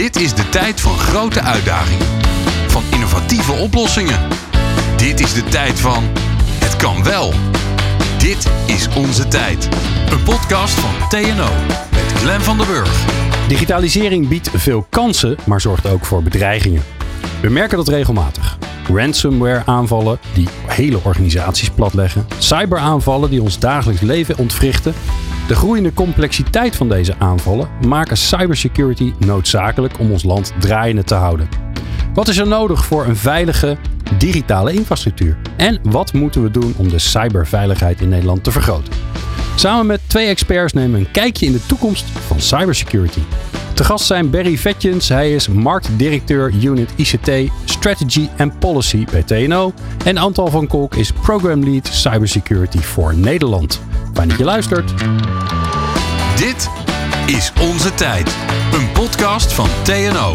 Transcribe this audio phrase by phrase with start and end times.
[0.00, 2.06] Dit is de tijd van grote uitdagingen.
[2.66, 4.18] Van innovatieve oplossingen.
[4.96, 6.04] Dit is de tijd van
[6.64, 7.32] het kan wel.
[8.18, 9.68] Dit is onze tijd.
[10.10, 11.48] Een podcast van TNO
[11.90, 13.04] met Glenn van der Burg.
[13.48, 16.82] Digitalisering biedt veel kansen, maar zorgt ook voor bedreigingen.
[17.42, 18.58] We merken dat regelmatig.
[18.92, 22.26] Ransomware aanvallen die hele organisaties platleggen.
[22.38, 24.94] Cyberaanvallen die ons dagelijks leven ontwrichten.
[25.50, 31.48] De groeiende complexiteit van deze aanvallen maken cybersecurity noodzakelijk om ons land draaiende te houden.
[32.14, 33.76] Wat is er nodig voor een veilige
[34.18, 35.36] digitale infrastructuur?
[35.56, 38.92] En wat moeten we doen om de cyberveiligheid in Nederland te vergroten?
[39.56, 43.22] Samen met twee experts nemen we een kijkje in de toekomst van cybersecurity.
[43.74, 47.30] Te gast zijn Barry Vetjens, hij is marktdirecteur Unit ICT,
[47.64, 49.72] Strategy and Policy bij TNO.
[50.04, 53.80] En Antal van Kolk is Program Lead Cybersecurity voor Nederland.
[54.20, 54.94] Fijn dat je luistert.
[56.36, 56.70] Dit
[57.26, 58.36] is onze tijd.
[58.72, 60.34] Een podcast van TNO.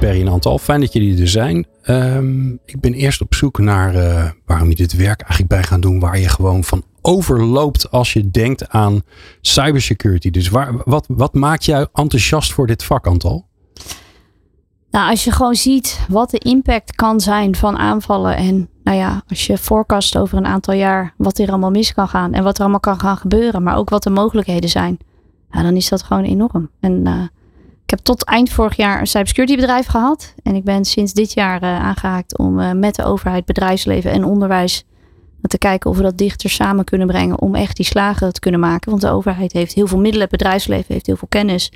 [0.00, 1.66] Barry en Antal, fijn dat jullie er zijn.
[1.82, 5.80] Ehm, ik ben eerst op zoek naar uh, waarom je dit werk eigenlijk bij gaan
[5.80, 9.02] doen, waar je gewoon van overloopt als je denkt aan
[9.40, 10.30] cybersecurity.
[10.30, 13.47] Dus waar, wat, wat maakt jou enthousiast voor dit vak, Antal?
[14.90, 18.36] Nou, als je gewoon ziet wat de impact kan zijn van aanvallen.
[18.36, 22.08] En nou ja, als je forecast over een aantal jaar wat er allemaal mis kan
[22.08, 22.32] gaan.
[22.32, 23.62] En wat er allemaal kan gaan gebeuren.
[23.62, 24.98] Maar ook wat de mogelijkheden zijn.
[25.50, 26.70] Ja, dan is dat gewoon enorm.
[26.80, 27.22] En uh,
[27.84, 30.34] ik heb tot eind vorig jaar een cybersecurity bedrijf gehad.
[30.42, 34.24] En ik ben sinds dit jaar uh, aangehaakt om uh, met de overheid, bedrijfsleven en
[34.24, 34.84] onderwijs
[35.42, 38.60] te kijken of we dat dichter samen kunnen brengen om echt die slagen te kunnen
[38.60, 38.90] maken.
[38.90, 41.72] Want de overheid heeft heel veel middelen, het bedrijfsleven heeft heel veel kennis.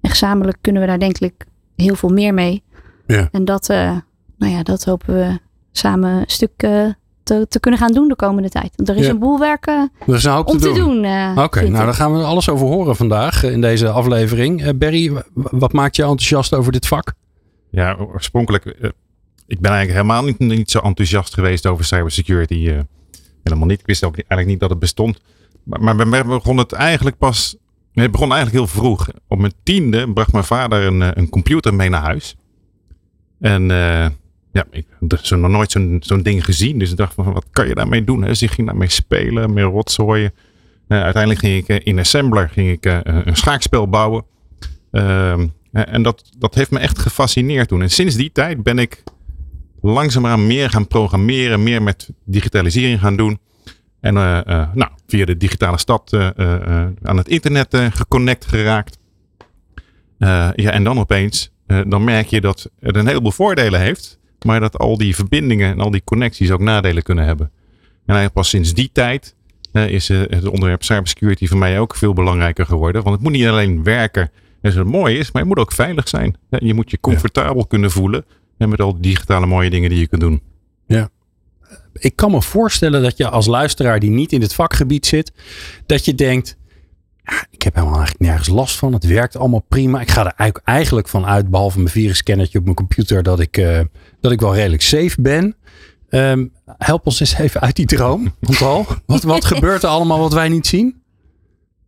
[0.00, 1.46] En gezamenlijk kunnen we daar denk ik
[1.80, 2.62] heel veel meer mee.
[3.06, 3.28] Ja.
[3.32, 3.96] En dat, uh,
[4.38, 5.38] nou ja, dat hopen we
[5.72, 6.86] samen een stuk uh,
[7.22, 8.72] te, te, kunnen gaan doen de komende tijd.
[8.76, 9.10] Want er is Ja.
[9.10, 10.74] een boel werk uh, Er is een hoop om te doen.
[10.74, 11.04] doen.
[11.04, 14.62] eh, Oké, nou daar gaan we alles over horen vandaag eh, in deze aflevering.
[14.62, 17.12] Eh, Barry, w- wat maakt je enthousiast over dit vak?
[17.70, 18.64] Ja, oorspronkelijk.
[18.66, 18.90] eh,
[19.46, 22.68] ik ben eigenlijk helemaal niet, niet zo enthousiast geweest over cybersecurity.
[22.68, 22.78] eh,
[23.42, 23.80] helemaal niet.
[23.80, 25.20] Ik wist ook niet- eigenlijk niet dat het bestond.
[25.62, 27.56] Maar, maar bij mij begon het eigenlijk pas.
[27.92, 29.08] Het begon eigenlijk heel vroeg.
[29.28, 32.36] Op mijn tiende bracht mijn vader een, eh, een computer mee naar huis.
[33.40, 34.06] En eh,
[34.52, 36.78] ja, ik had zo nog nooit zo'n ding gezien.
[36.78, 38.20] Dus ik dacht van, wat kan je daarmee doen?
[38.20, 40.32] Dus ik ging daarmee spelen, mee rotzooien.
[40.88, 44.24] Eh, uiteindelijk ging ik in Assembler ging ik, een schaakspel bouwen.
[44.90, 47.82] Ehm, eh, en dat, dat heeft me echt gefascineerd toen.
[47.82, 49.02] En sinds die tijd ben ik
[49.80, 53.38] langzaamaan meer gaan programmeren, meer met digitalisering gaan doen.
[54.00, 56.28] En eh, eh, nou, via de digitale stad eh,
[57.02, 58.98] aan het internet geconnect geraakt.
[60.18, 61.50] Ja, en dan opeens,
[61.86, 64.18] dan merk je dat het een heleboel voordelen heeft.
[64.46, 67.46] Maar dat al die verbindingen en al die connecties ook nadelen kunnen hebben.
[67.76, 69.34] En eigenlijk pas sinds die tijd
[69.72, 73.02] is het onderwerp cybersecurity voor mij ook veel belangrijker geworden.
[73.02, 74.30] Want het moet niet alleen werken
[74.60, 76.36] en zo mooi is, maar het moet ook veilig zijn.
[76.50, 78.24] Ja, Je moet je comfortabel kunnen voelen
[78.58, 80.42] en met al die digitale mooie dingen die je kunt doen.
[82.00, 85.32] Ik kan me voorstellen dat je als luisteraar die niet in het vakgebied zit,
[85.86, 86.56] dat je denkt,
[87.24, 88.92] ja, ik heb helemaal eigenlijk nergens last van.
[88.92, 90.00] Het werkt allemaal prima.
[90.00, 93.56] Ik ga er eigenlijk- eigenlijk van uit, behalve mijn virusscannertje op mijn computer, dat ik,
[93.56, 93.80] eh,
[94.20, 95.56] dat ik wel redelijk safe ben.
[96.08, 96.46] Ehm,
[96.78, 98.34] help ons eens even uit die droom.
[98.42, 101.02] Antal, wat, wat gebeurt er allemaal wat wij niet zien?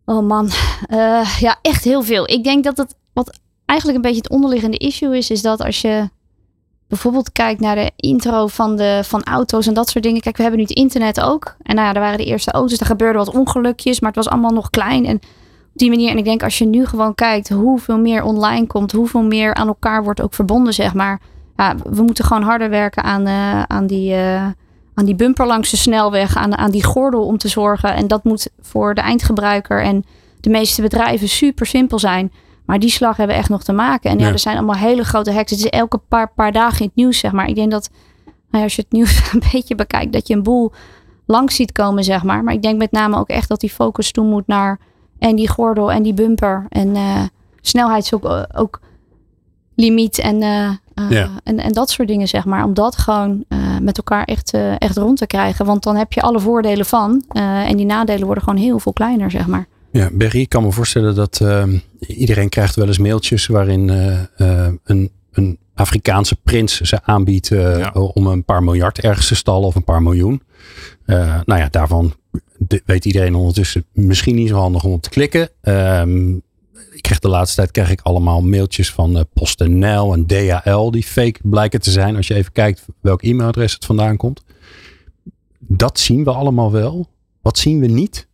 [0.05, 0.50] Oh man,
[0.87, 2.31] Eh, ja, echt heel veel.
[2.31, 5.81] Ik denk dat het wat eigenlijk een beetje het onderliggende issue is, is dat als
[5.81, 6.09] je
[6.93, 10.21] bijvoorbeeld kijkt naar de intro van, de, van auto's en dat soort dingen.
[10.21, 11.57] Kijk, we hebben nu het internet ook.
[11.63, 14.29] En nou ja, er waren de eerste auto's, er gebeurden wat ongelukjes, maar het was
[14.29, 15.07] allemaal nog klein.
[15.07, 15.23] En op
[15.75, 19.23] die manier, en ik denk als je nu gewoon kijkt hoeveel meer online komt, hoeveel
[19.23, 21.21] meer aan elkaar wordt ook verbonden, zeg maar.
[21.57, 24.15] Ja, we moeten gewoon harder werken aan, eh, aan die...
[24.15, 24.47] eh,
[24.95, 27.95] aan die bumper langs de snelweg, aan, aan die gordel om te zorgen.
[27.95, 30.05] En dat moet voor de eindgebruiker en
[30.41, 32.33] de meeste bedrijven super simpel zijn.
[32.72, 34.10] Maar die slag hebben we echt nog te maken.
[34.10, 34.33] En ja, Ja.
[34.33, 35.50] er zijn allemaal hele grote hacks.
[35.50, 37.47] Het is elke paar, paar dagen in het nieuws, zeg maar.
[37.49, 37.91] Ik denk dat
[38.25, 40.72] nou ja, als je het nieuws een beetje bekijkt, dat je een boel
[41.27, 42.44] langs ziet komen, zeg maar.
[42.44, 44.79] Maar ik denk met name ook echt dat die focus toe moet naar
[45.19, 46.67] en die gordel en die bumper.
[46.69, 47.23] En eh
[47.61, 48.81] snelheids ook, ook
[49.75, 51.29] limiet en, eh, eh, Ja.
[51.44, 52.64] en, en dat soort dingen, zeg maar.
[52.64, 55.67] Om dat gewoon eh, met elkaar echt, eh, echt rond te krijgen.
[55.67, 57.25] Want dan heb je alle voordelen van.
[57.29, 59.67] eh, en die nadelen worden gewoon heel veel kleiner, zeg maar.
[59.93, 64.21] Ja, Berry, ik kan me voorstellen dat ehm, iedereen krijgt wel eens mailtjes waarin eh,
[64.37, 67.91] eh, een, een Afrikaanse prins ze aanbiedt eh, Ja.
[67.93, 70.43] om een paar miljard ergens te stallen of een paar miljoen.
[71.44, 72.15] Nou ja, daarvan
[72.85, 75.49] weet iedereen ondertussen misschien niet zo handig om op te klikken.
[75.61, 76.35] Ehm,
[76.93, 81.41] ik krijg de laatste tijd krijg ik allemaal mailtjes van PostNL en DHL die fake
[81.43, 82.17] blijken te zijn.
[82.17, 84.43] Als je even kijkt welk e-mailadres het vandaan komt.
[85.59, 87.09] Dat zien we allemaal wel.
[87.43, 88.29] Wat zien we niet?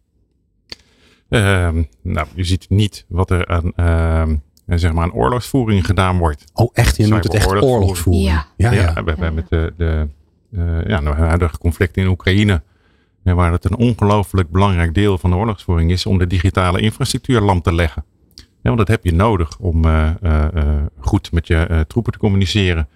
[1.28, 4.36] Ehm, nou, je ziet niet wat er aan, ehm,
[4.66, 6.44] zeg maar aan oorlogsvoering gedaan wordt.
[6.54, 6.96] Oh, echt?
[6.96, 8.26] Je noemt het echt oorlogsvoering.
[8.26, 8.46] Ja.
[8.56, 8.80] ja, ja.
[8.80, 10.08] Ja, we hebben met de, de
[10.52, 12.62] eh, ja, nou, huidige conflict in Oekraïne,
[13.25, 17.40] eh, waar het een ongelooflijk belangrijk deel van de oorlogsvoering is om de digitale infrastructuur
[17.40, 18.04] lam te leggen.
[18.34, 20.10] Ja, want dat heb je nodig om eh,
[20.98, 22.88] goed met je eh, troepen te communiceren.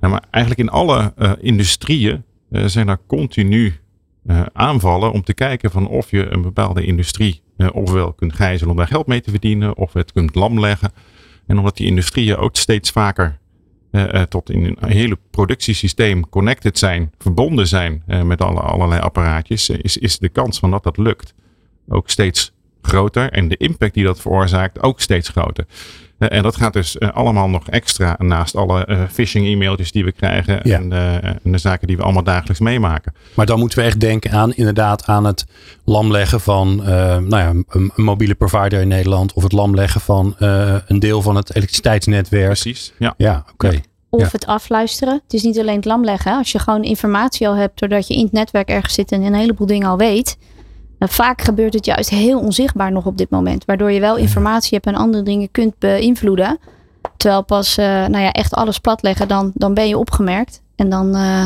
[0.00, 3.74] Ja, maar eigenlijk in alle eh, industrieën eh, zijn er continu
[4.26, 8.76] eh, aanvallen om te kijken van of je een bepaalde industrie ofwel kunt gijzelen om
[8.76, 10.92] daar geld mee te verdienen, of het kunt lam leggen.
[11.46, 13.38] En omdat die industrieën ook steeds vaker
[13.90, 19.00] eh, eh, tot in een hele productiesysteem connected zijn, verbonden zijn eh, met alle, allerlei
[19.00, 21.34] apparaatjes, eh, is, is de kans van dat dat lukt
[21.88, 22.52] ook steeds
[22.82, 23.30] groter.
[23.30, 25.66] En de impact die dat veroorzaakt ook steeds groter.
[26.20, 30.04] Eh, en dat gaat dus eh, allemaal nog extra naast alle eh, phishing e-mailtjes die
[30.04, 30.76] we krijgen Ja.
[30.78, 33.14] en, eh, en de zaken die we allemaal dagelijks meemaken.
[33.34, 35.44] Maar dan moeten we echt denken aan inderdaad aan het
[35.84, 36.88] lamleggen van eh,
[37.18, 39.32] nou ja, een, een mobiele provider in Nederland.
[39.32, 42.46] Of het lamleggen van eh, een deel van het elektriciteitsnetwerk.
[42.46, 42.92] Precies.
[42.98, 43.14] Ja.
[43.16, 43.80] Ja, oké.
[44.12, 44.28] Of Ja.
[44.32, 45.20] het afluisteren.
[45.24, 46.30] Het is niet alleen het lam leggen.
[46.30, 46.36] hè.
[46.36, 49.34] Als je gewoon informatie al hebt doordat je in het netwerk ergens zit en een
[49.34, 50.38] heleboel dingen al weet.
[51.08, 53.64] Vaak gebeurt het juist heel onzichtbaar nog op dit moment.
[53.64, 56.58] Waardoor je wel informatie hebt en andere dingen kunt beïnvloeden.
[57.16, 60.62] Terwijl pas eh, nou ja, echt alles platleggen, dan, dan ben je opgemerkt.
[60.76, 61.44] En dan, eh,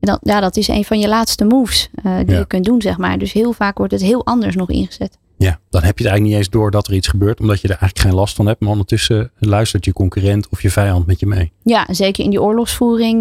[0.00, 2.38] dan, ja, dat is een van je laatste moves eh, die Ja.
[2.38, 3.18] je kunt doen, zeg maar.
[3.18, 5.18] Dus heel vaak wordt het heel anders nog ingezet.
[5.36, 7.40] Ja, dan heb je het eigenlijk niet eens door dat er iets gebeurt.
[7.40, 8.60] Omdat je er eigenlijk geen last van hebt.
[8.60, 11.52] Maar ondertussen luistert je concurrent of je vijand met je mee.
[11.62, 13.20] Ja, zeker in die oorlogsvoering,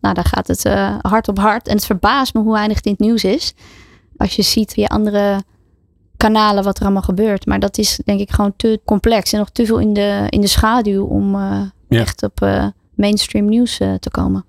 [0.00, 0.64] nou, daar gaat het
[1.02, 1.68] hard op hard.
[1.68, 3.54] En het verbaast me hoe weinig het nieuws is.
[4.22, 5.42] Als je ziet via andere
[6.16, 7.46] kanalen wat er allemaal gebeurt.
[7.46, 10.40] Maar dat is denk ik gewoon te complex en nog te veel in de, in
[10.40, 11.40] de schaduw om eh,
[11.88, 12.00] Ja.
[12.00, 14.44] echt op eh, mainstream nieuws eh, te komen.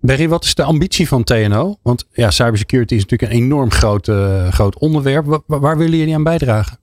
[0.00, 1.76] Berry, wat is de ambitie van TNO?
[1.82, 4.08] Want ja, cybersecurity is natuurlijk een enorm groot,
[4.50, 5.26] groot onderwerp.
[5.26, 6.78] Wa- wa- waar willen jullie aan bijdragen?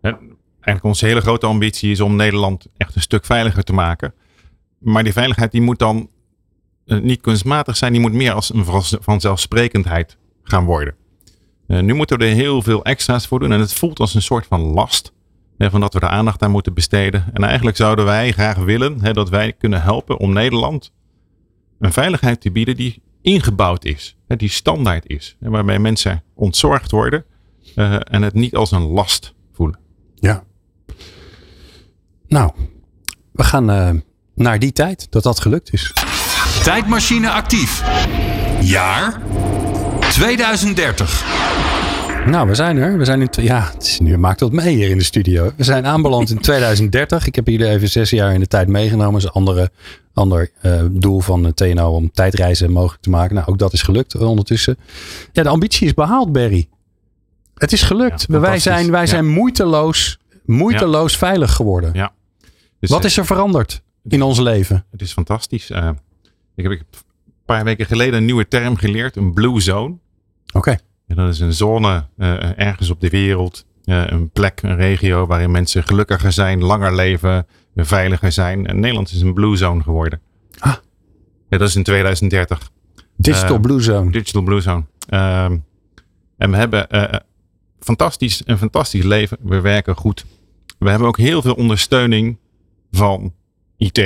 [0.00, 0.18] En
[0.60, 4.14] eigenlijk onze hele grote ambitie is om Nederland echt een stuk veiliger te maken.
[4.78, 6.08] Maar die veiligheid die moet dan
[6.84, 8.64] niet kunstmatig zijn, die moet meer als een
[9.00, 10.94] vanzelfsprekendheid gaan worden.
[11.66, 14.22] Eh, nu moeten we er heel veel extra's voor doen en het voelt als een
[14.22, 15.12] soort van last.
[15.58, 17.24] Hè, van dat we er aandacht aan moeten besteden.
[17.32, 20.92] En eigenlijk zouden wij graag willen hè, dat wij kunnen helpen om Nederland
[21.78, 24.16] een veiligheid te bieden die ingebouwd is.
[24.28, 25.36] Hè, die standaard is.
[25.40, 27.24] Hè, waarbij mensen ontzorgd worden
[27.74, 29.78] eh, en het niet als een last voelen.
[30.14, 30.44] Ja.
[32.28, 32.52] Nou,
[33.32, 33.90] we gaan eh,
[34.34, 35.92] naar die tijd dat dat gelukt is.
[36.62, 37.82] Tijdmachine actief.
[38.60, 39.22] Jaar
[40.16, 41.24] 2030.
[42.26, 42.98] Nou, we zijn er.
[42.98, 43.28] We zijn in.
[43.30, 45.52] Ja, het is, nu maakt dat mee hier in de studio.
[45.56, 47.26] We zijn aanbeland in 2030.
[47.26, 49.12] Ik heb jullie even zes jaar in de tijd meegenomen.
[49.12, 49.70] Dat is een andere,
[50.14, 53.34] ander eh, doel van de TNO om tijdreizen mogelijk te maken.
[53.34, 54.76] Nou, ook dat is gelukt ondertussen.
[55.32, 56.68] Ja, de ambitie is behaald, Barry.
[57.54, 58.26] Het is gelukt.
[58.28, 59.06] Ja, wij zijn, wij Ja.
[59.06, 61.90] zijn moeiteloos, moeiteloos veilig geworden.
[61.94, 62.12] Ja.
[62.80, 64.84] Dus, Wat eh, is er veranderd in ons leven?
[64.90, 65.70] Het is fantastisch.
[65.70, 65.88] Eh,
[66.54, 69.94] ik heb ik heb een paar weken geleden een nieuwe term geleerd, een blue zone.
[70.52, 70.76] Oké.
[71.06, 75.26] En dat is een zone eh, ergens op de wereld, eh, een plek, een regio
[75.26, 78.66] waarin mensen gelukkiger zijn, langer leven, veiliger zijn.
[78.66, 80.20] En Nederland is een blue zone geworden.
[80.58, 80.74] Ah.
[81.48, 82.70] Ja, dat is in 2030.
[83.16, 84.10] Digital Eh, Blue Zone.
[84.10, 84.84] Digital Blue Zone.
[85.08, 85.56] Ehm,
[86.36, 87.18] en we hebben eh,
[87.80, 89.36] fantastisch, een fantastisch leven.
[89.40, 90.24] We werken goed.
[90.78, 92.38] We hebben ook heel veel ondersteuning
[92.90, 93.34] van
[93.76, 93.98] IT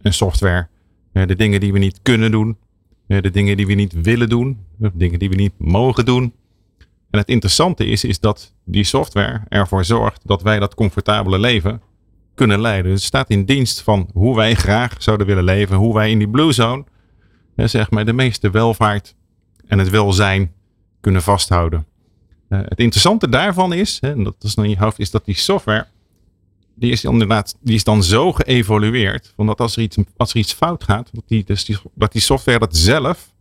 [0.00, 0.68] en software.
[1.12, 2.58] De dingen die we niet kunnen doen.
[3.08, 4.58] Eh, de dingen die we niet willen doen.
[4.76, 6.32] De dingen die we niet mogen doen.
[7.10, 11.80] En het interessante is, is dat die software ervoor zorgt dat wij dat comfortabele leven
[12.34, 12.90] kunnen leiden.
[12.90, 15.76] Dus het staat in dienst van hoe wij graag zouden willen leven.
[15.76, 16.84] Hoe wij in die blue zone
[17.56, 19.14] eh, zeg maar, de meeste welvaart
[19.66, 20.52] en het welzijn
[21.00, 21.86] kunnen vasthouden.
[22.48, 25.34] Eh, het interessante daarvan is, en dat is dan in je hoofd, is dat die
[25.34, 25.86] software,
[26.78, 30.36] die is inderdaad, die is dan zo geëvolueerd, van dat als er iets, als er
[30.36, 33.32] iets fout gaat, dat die, dus die, dat die software dat zelf,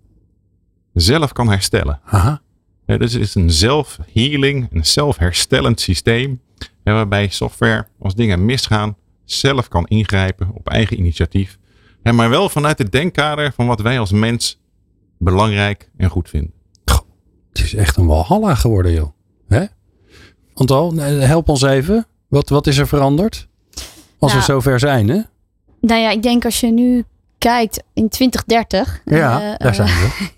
[0.93, 1.99] zelf kan herstellen.
[2.05, 2.41] Aha.
[2.85, 6.41] Ja, dus het is een zelf-healing, een zelfherstellend systeem.
[6.83, 11.57] waarbij software, als dingen misgaan, zelf kan ingrijpen op eigen initiatief.
[12.03, 14.61] Maar wel vanuit het denkkader van wat wij als mens
[15.17, 16.53] belangrijk en goed vinden.
[17.49, 19.11] Het is echt een walhalla geworden, joh.
[19.47, 19.65] Hè?
[20.53, 22.07] Antal, eh, help ons even.
[22.27, 23.47] Wat, wat is er veranderd?
[24.19, 24.49] Als we Nou.
[24.51, 25.21] zover zijn, hè?
[25.81, 27.05] Nou ja, ik denk als je nu
[27.37, 29.01] kijkt in 2030.
[29.05, 30.29] Ja, eh, daar zijn we.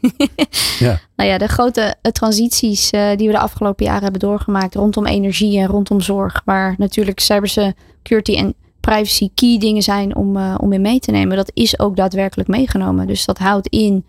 [1.16, 5.06] Nou ja, de grote eh, transities eh, die we de afgelopen jaren hebben doorgemaakt rondom
[5.06, 10.82] energie en rondom zorg, waar natuurlijk cybersecurity en privacy key dingen zijn om, om in
[10.82, 13.08] mee te nemen, dat is ook daadwerkelijk meegenomen.
[13.08, 14.06] Dus dat houdt in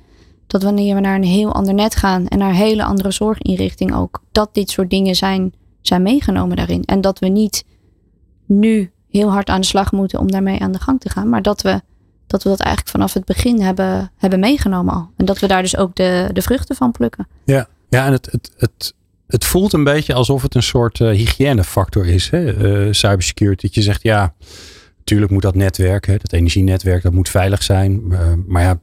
[0.47, 3.95] dat wanneer we naar een heel ander net gaan en naar een hele andere zorginrichting
[3.95, 6.85] ook, dat dit soort dingen zijn zijn meegenomen daarin.
[6.85, 7.65] En dat we niet
[8.51, 11.29] nu heel hard aan de slag moeten om daarmee aan de gang te gaan.
[11.29, 11.81] Maar dat we
[12.31, 15.11] dat, we dat eigenlijk vanaf het begin hebben, hebben meegenomen al.
[15.17, 17.29] En dat we daar dus ook de, de vruchten van plukken.
[17.45, 18.95] Ja, ja en het, het, het,
[19.27, 22.31] het voelt een beetje alsof het een soort uh, hygiënefactor is.
[22.31, 22.55] Hè?
[22.87, 23.67] Uh, cybersecurity.
[23.67, 24.35] Dat je zegt ja,
[24.99, 28.03] natuurlijk moet dat netwerk, hè, dat energienetwerk, dat moet veilig zijn.
[28.09, 28.81] Uh, maar ja,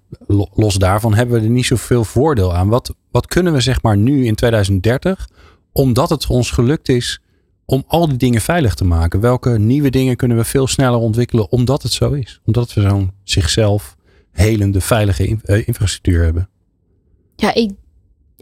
[0.54, 2.68] los daarvan hebben we er niet zoveel voordeel aan.
[2.68, 5.30] Wat, wat kunnen we zeg maar nu in 2030,
[5.72, 7.22] omdat het ons gelukt is
[7.70, 9.20] om al die dingen veilig te maken?
[9.20, 12.42] Welke nieuwe dingen kunnen we veel sneller ontwikkelen omdat het zo is?
[12.46, 13.96] Omdat we zo'n zichzelf
[14.32, 16.50] helende, veilige in, uh, infrastructuur hebben.
[17.36, 17.72] Ja, ik,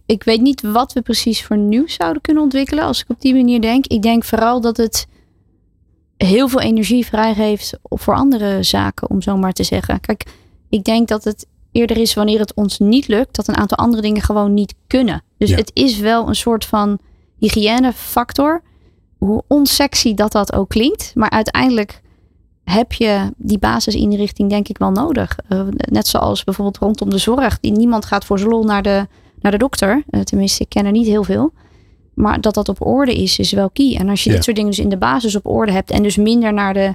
[0.06, 3.34] ik weet niet wat we precies voor nieuw zouden kunnen ontwikkelen als ik op die
[3.34, 3.88] manier denk.
[3.88, 5.08] Ik denk vooral dat het
[6.18, 10.00] heel veel energie vrijgeeft voor andere zaken, om zo maar te zeggen.
[10.00, 10.26] Kijk,
[10.70, 14.02] ik denk dat het eerder is wanneer het ons niet lukt, dat een aantal andere
[14.02, 15.24] dingen gewoon niet kunnen.
[15.38, 15.56] Dus ja.
[15.56, 17.00] het is wel een soort van
[17.38, 18.62] hygiënefactor
[19.26, 21.12] hoe onsexy dat dat ook klinkt.
[21.16, 22.02] Maar uiteindelijk
[22.64, 25.38] heb je die basisinrichting denk ik wel nodig.
[25.50, 27.60] Uh, net zoals bijvoorbeeld rondom de zorg.
[27.60, 29.08] Die, niemand gaat voor zijn lol naar de,
[29.42, 30.04] naar de dokter.
[30.10, 31.54] Uh, tenminste, ik ken er niet heel veel.
[32.14, 33.96] Maar dat dat op orde is, is wel key.
[33.96, 34.36] En als je ja.
[34.36, 35.92] dit soort dingen dus in de basis op orde hebt.
[35.92, 36.94] En dus minder naar de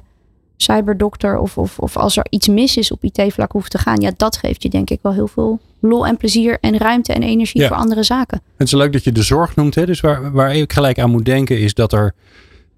[0.63, 4.01] cyberdokter of, of, of als er iets mis is op IT-vlak hoeft te gaan.
[4.01, 7.23] Ja, dat geeft je denk ik wel heel veel lol en plezier en ruimte en
[7.23, 7.67] energie ja.
[7.67, 8.41] voor andere zaken.
[8.57, 9.75] Het is leuk dat je de zorg noemt.
[9.75, 9.85] Hè?
[9.85, 12.13] Dus waar, waar ik gelijk aan moet denken is dat er,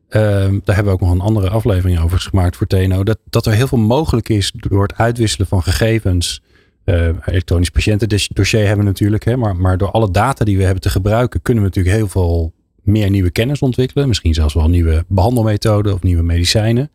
[0.10, 0.22] uh,
[0.64, 3.54] daar hebben we ook nog een andere aflevering over gemaakt voor TNO, dat, dat er
[3.54, 6.42] heel veel mogelijk is door het uitwisselen van gegevens.
[6.86, 9.38] Uh, elektronisch patiëntendossier hebben we natuurlijk, hè?
[9.38, 12.54] Maar, maar door alle data die we hebben te gebruiken, kunnen we natuurlijk heel veel
[12.84, 14.08] meer nieuwe kennis ontwikkelen.
[14.08, 16.92] Misschien zelfs wel nieuwe behandelmethoden of nieuwe medicijnen.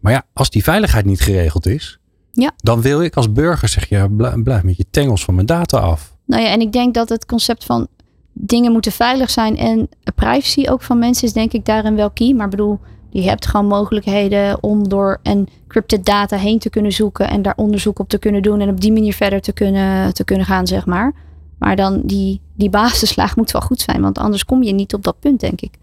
[0.00, 1.98] Maar ja, als die veiligheid niet geregeld is,
[2.32, 2.52] ja.
[2.56, 5.78] dan wil ik als burger zeg je, blijf, blijf met je tengels van mijn data
[5.78, 6.16] af.
[6.26, 7.88] Nou ja, en ik denk dat het concept van
[8.32, 12.34] dingen moeten veilig zijn en privacy ook van mensen is denk ik daarin wel key.
[12.34, 12.78] Maar bedoel,
[13.10, 17.98] je hebt gewoon mogelijkheden om door encrypted data heen te kunnen zoeken en daar onderzoek
[17.98, 20.86] op te kunnen doen en op die manier verder te kunnen, te kunnen gaan, zeg
[20.86, 21.14] maar.
[21.58, 25.02] Maar dan die, die basislaag moet wel goed zijn, want anders kom je niet op
[25.02, 25.74] dat punt, denk ik.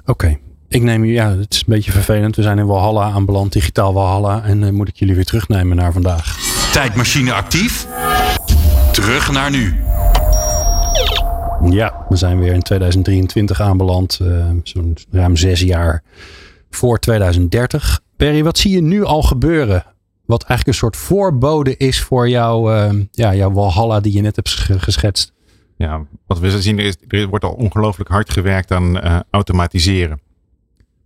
[0.00, 0.10] Oké.
[0.10, 0.38] Okay.
[0.68, 2.36] Ik neem u, ja, het is een beetje vervelend.
[2.36, 4.42] We zijn in Walhalla aanbeland, digitaal Walhalla.
[4.42, 6.36] En uh, moet ik jullie weer terugnemen naar vandaag.
[6.72, 7.86] Tijdmachine actief.
[8.92, 9.74] Terug naar nu.
[11.70, 14.18] Ja, we zijn weer in 2023 aanbeland.
[14.22, 16.02] Uh, Zo'n ruim zes jaar
[16.70, 18.00] voor 2030.
[18.16, 19.84] Perry, wat zie je nu al gebeuren?
[20.26, 24.36] Wat eigenlijk een soort voorbode is voor jouw, uh, ja, jouw Walhalla die je net
[24.36, 24.48] hebt
[24.78, 25.32] geschetst.
[25.78, 30.20] Ja, wat we zien is, er wordt al ongelooflijk hard gewerkt aan uh, automatiseren.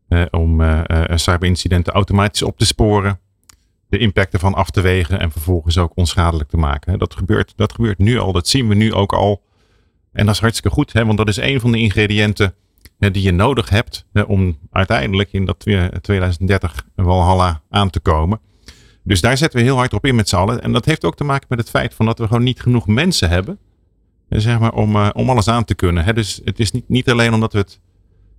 [0.09, 0.63] Uh, om
[1.15, 3.21] cyberincidenten automatisch op te sporen.
[3.89, 6.99] De impact ervan af te wegen en vervolgens ook onschadelijk te maken.
[6.99, 9.43] Dat gebeurt, dat gebeurt nu al, dat zien we nu ook al.
[10.13, 12.55] En dat is hartstikke goed, hè, want dat is een van de ingrediënten
[12.99, 15.67] die je nodig hebt om uiteindelijk in dat
[16.01, 18.41] 2030 Walhalla aan te komen.
[19.03, 20.63] Dus daar zetten we heel hard op in met z'n allen.
[20.63, 22.87] En dat heeft ook te maken met het feit van dat we gewoon niet genoeg
[22.87, 23.59] mensen hebben.
[24.41, 26.05] Zeg maar, om, uh, om alles aan te kunnen.
[26.05, 26.13] Hè.
[26.13, 27.81] Dus het is niet, niet alleen omdat we het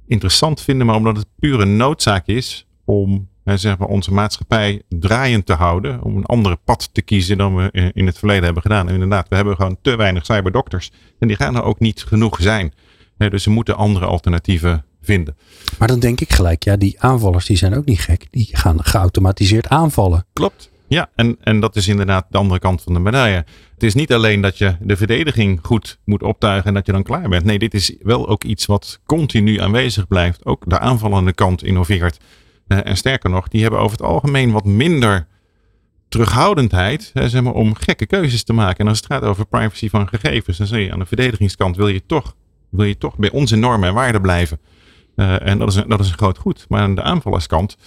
[0.07, 5.45] interessant vinden, maar omdat het pure noodzaak is om hè, zeg maar, onze maatschappij draaiend
[5.45, 6.03] te houden.
[6.03, 8.88] Om een andere pad te kiezen dan we in het verleden hebben gedaan.
[8.88, 10.91] En inderdaad, we hebben gewoon te weinig cyberdokters.
[11.19, 12.73] En die gaan er ook niet genoeg zijn.
[13.17, 15.38] Hè, dus we moeten andere alternatieven vinden.
[15.79, 18.27] Maar dan denk ik gelijk, ja, die aanvallers die zijn ook niet gek.
[18.31, 20.25] Die gaan geautomatiseerd aanvallen.
[20.33, 20.71] Klopt.
[20.87, 23.45] Ja, en, en dat is inderdaad de andere kant van de medaille.
[23.73, 27.03] Het is niet alleen dat je de verdediging goed moet optuigen en dat je dan
[27.03, 27.45] klaar bent.
[27.45, 30.45] Nee, dit is wel ook iets wat continu aanwezig blijft.
[30.45, 32.17] Ook de aanvallende kant innoveert.
[32.67, 35.27] Uh, en sterker nog, die hebben over het algemeen wat minder
[36.09, 38.77] terughoudendheid zeg maar, om gekke keuzes te maken.
[38.77, 41.87] En als het gaat over privacy van gegevens, dan zie je aan de verdedigingskant wil
[41.87, 42.35] je toch,
[42.69, 44.59] wil je toch bij onze normen en waarden blijven.
[45.15, 46.65] Uh, en dat is, een, dat is een groot goed.
[46.69, 47.77] Maar aan de aanvallerskant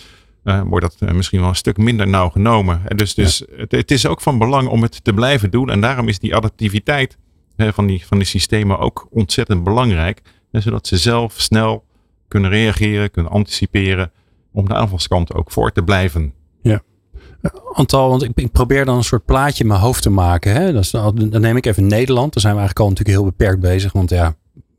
[0.47, 2.81] uh, wordt dat uh, misschien wel een stuk minder nauw genomen.
[2.85, 3.57] En dus dus ja.
[3.57, 5.71] het, het, is ook van belang om het te blijven doen.
[5.71, 7.19] En daarom is die adaptiviteit
[7.57, 10.23] van, die, van die systemen ook ontzettend belangrijk.
[10.51, 11.85] zodat ze zelf snel
[12.29, 14.13] kunnen reageren, kunnen anticiperen.
[14.53, 16.33] Om de aanvalskant ook voor te blijven.
[16.63, 16.83] Ja.
[17.73, 20.53] Antal, want ik, ik, probeer dan een soort plaatje in mijn hoofd te maken.
[20.53, 20.73] Hè?
[20.73, 22.33] Dat is, dan neem ik even Nederland.
[22.33, 23.93] Daar zijn we eigenlijk al natuurlijk heel beperkt bezig.
[23.93, 24.37] Want ja,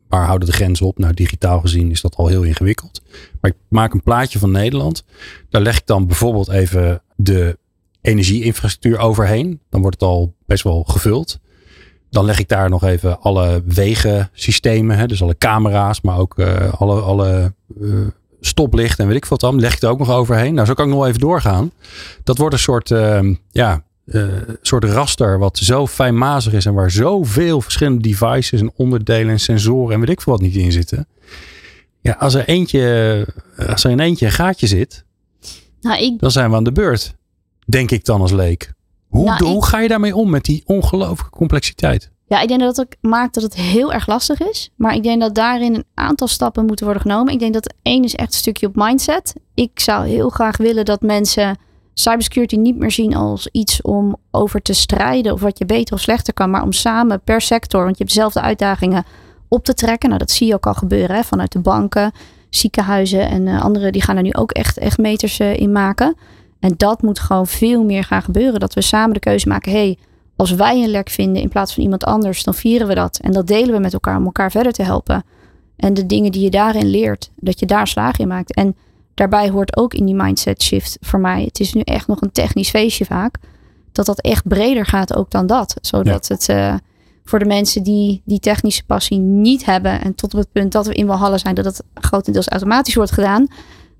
[0.09, 0.97] waar houden de grenzen op?
[0.97, 3.01] Nou, digitaal gezien is dat al heel ingewikkeld.
[3.41, 5.03] Maar ik maak een plaatje van Nederland.
[5.49, 7.57] Daar leg ik dan bijvoorbeeld even de
[8.01, 9.59] energieinfrastructuur overheen.
[9.69, 11.39] Dan wordt het al best wel gevuld.
[12.09, 16.73] Dan leg ik daar nog even alle wegensystemen, hè, dus alle camera's, maar ook uh,
[16.73, 18.07] alle, alle uh,
[18.39, 19.59] stoplichten en weet ik wat dan.
[19.59, 20.53] Leg ik er ook nog overheen.
[20.53, 21.71] Nou, zo kan ik nog even doorgaan.
[22.23, 24.27] Dat wordt een soort, uh, ja, uh,
[24.61, 29.93] soort raster wat zo fijnmazig is en waar zoveel verschillende devices en onderdelen en sensoren
[29.93, 31.07] en weet ik veel wat niet in zitten.
[32.01, 33.27] Ja, als er eentje,
[33.67, 35.05] als er in eentje een gaatje zit,
[35.81, 37.15] Nou, ik, dan zijn we aan de beurt.
[37.65, 38.73] Denk ik dan als leek.
[39.07, 42.11] Hoe, Nou, hoe ik- ga je daarmee om met die ongelooflijke complexiteit?
[42.27, 44.71] ja, ik denk dat het ook maakt dat het heel erg lastig is.
[44.75, 47.33] Maar ik denk dat daarin een aantal stappen moeten worden genomen.
[47.33, 49.33] Ik denk dat één is echt een stukje op mindset.
[49.53, 51.57] Ik zou heel graag willen dat mensen
[51.99, 55.33] cybersecurity niet meer zien als iets om over te strijden.
[55.33, 56.49] Of wat je beter of slechter kan.
[56.49, 59.05] Maar om samen per sector, want je hebt dezelfde uitdagingen,
[59.47, 60.09] op te trekken.
[60.09, 62.11] Nou, dat zie je ook al gebeuren hè, vanuit de banken,
[62.49, 63.91] ziekenhuizen en eh, anderen.
[63.91, 66.15] Die gaan er nu ook echt, echt meters eh, in maken.
[66.59, 68.59] En dat moet gewoon veel meer gaan gebeuren.
[68.59, 69.71] Dat we samen de keuze maken.
[69.71, 69.97] hey,
[70.35, 73.19] als wij een lek vinden in plaats van iemand anders, dan vieren we dat.
[73.21, 75.23] En dat delen we met elkaar om elkaar verder te helpen.
[75.75, 78.53] En de dingen die je daarin leert, dat je daar slagen in maakt.
[78.53, 78.75] En
[79.17, 81.43] daarbij hoort ook in die mindset shift voor mij.
[81.43, 83.35] Het is nu echt nog een technisch feestje vaak.
[83.91, 85.75] Dat dat echt breder gaat ook dan dat.
[85.81, 86.73] Zodat het eh,
[87.23, 90.01] voor de mensen die die technische passie niet hebben.
[90.01, 93.11] En tot op het punt dat we in Walhalla zijn, dat het grotendeels automatisch wordt
[93.11, 93.47] gedaan.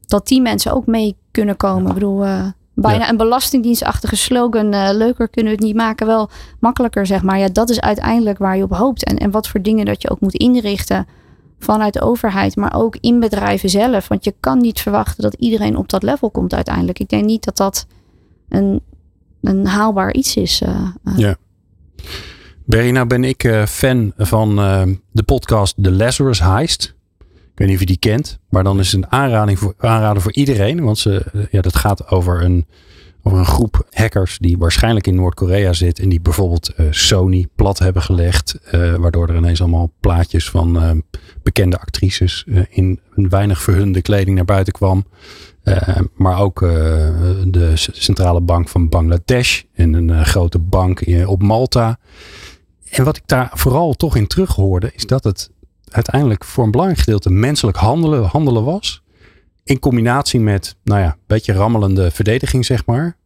[0.05, 1.88] Dat die mensen ook mee kunnen komen.
[1.88, 4.74] Ik bedoel, eh, bijna een belastingdienstachtige slogan.
[4.74, 7.39] eh, leuker kunnen we het niet maken, wel makkelijker zeg maar.
[7.39, 9.03] Ja, dat is uiteindelijk waar je op hoopt.
[9.03, 11.07] En, en wat voor dingen dat je ook moet inrichten
[11.60, 14.08] vanuit de overheid, maar ook in bedrijven zelf.
[14.08, 17.00] Want je kan niet verwachten dat iedereen op dat level komt uiteindelijk.
[17.00, 17.88] Ik denk niet dat dat
[18.50, 18.82] een,
[19.42, 20.62] een haalbaar iets is.
[20.62, 21.18] eh, eh.
[22.66, 24.56] Berry, nou ben ik eh, fan van
[25.12, 26.96] de podcast The Lazarus Heist.
[27.52, 30.22] Ik weet niet of je die kent, maar dan is het een aanrading voor, aanrader
[30.22, 30.84] voor iedereen.
[30.84, 32.66] Want ze, ja, dat gaat over een,
[33.27, 36.00] over een groep hackers die waarschijnlijk in Noord-Korea zit.
[36.00, 38.60] En die bijvoorbeeld eh, Sony plat hebben gelegd.
[38.62, 40.91] eh, waardoor er ineens allemaal plaatjes van eh,
[41.43, 45.05] bekende actrices in een weinig verhunde kleding naar buiten kwam.
[46.15, 46.60] Maar ook
[47.48, 52.00] de centrale bank van Bangladesh en een grote bank op Malta.
[52.89, 55.51] En wat ik daar vooral toch in terug hoorde, is dat het
[55.89, 59.01] uiteindelijk voor een belangrijk gedeelte menselijk handelen, handelen was.
[59.67, 63.17] In combinatie met, nou ja, een beetje rammelende verdediging, zeg maar.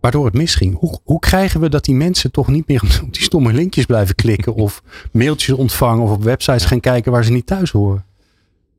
[0.00, 0.78] Waardoor het misging.
[0.78, 4.14] Hoe, hoe krijgen we dat die mensen toch niet meer op die stomme linkjes blijven
[4.14, 8.04] klikken of mailtjes ontvangen of op websites gaan kijken waar ze niet thuis horen?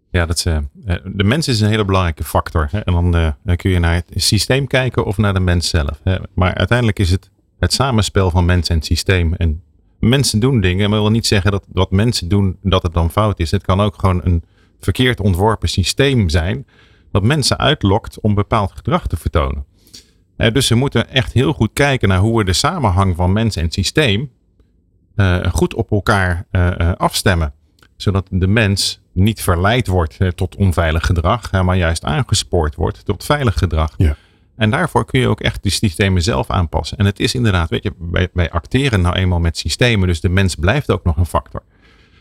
[0.10, 2.68] Ja, dat is, eh, eh, de mens is een hele belangrijke factor.
[2.72, 2.80] Hè?
[2.80, 6.00] En dan, eh, kun je naar het systeem kijken of naar de mens zelf.
[6.04, 6.18] Hè?
[6.34, 9.34] Maar uiteindelijk is het het samenspel van mens en systeem.
[9.34, 9.62] En
[10.00, 13.40] mensen doen dingen, maar wil niet zeggen dat wat mensen doen, dat het dan fout
[13.40, 13.52] is.
[13.52, 14.44] Het kan ook gewoon een
[14.80, 16.66] verkeerd ontworpen systeem zijn,
[17.12, 19.66] dat mensen uitlokt om bepaald gedrag te vertonen.
[20.38, 23.72] Dus we moeten echt heel goed kijken naar hoe we de samenhang van mens en
[23.72, 24.32] systeem
[25.18, 27.54] eh, goed op elkaar eh, eh, afstemmen.
[27.96, 33.58] Zodat de mens niet verleid wordt tot onveilig gedrag, maar juist aangespoord wordt tot veilig
[33.58, 33.94] gedrag.
[33.98, 34.16] Ja.
[34.56, 36.98] En daarvoor kun je ook echt die systemen zelf aanpassen.
[36.98, 40.30] En het is inderdaad, weet je, wij, wij acteren nou eenmaal met systemen, dus de
[40.30, 41.64] mens blijft ook nog een factor.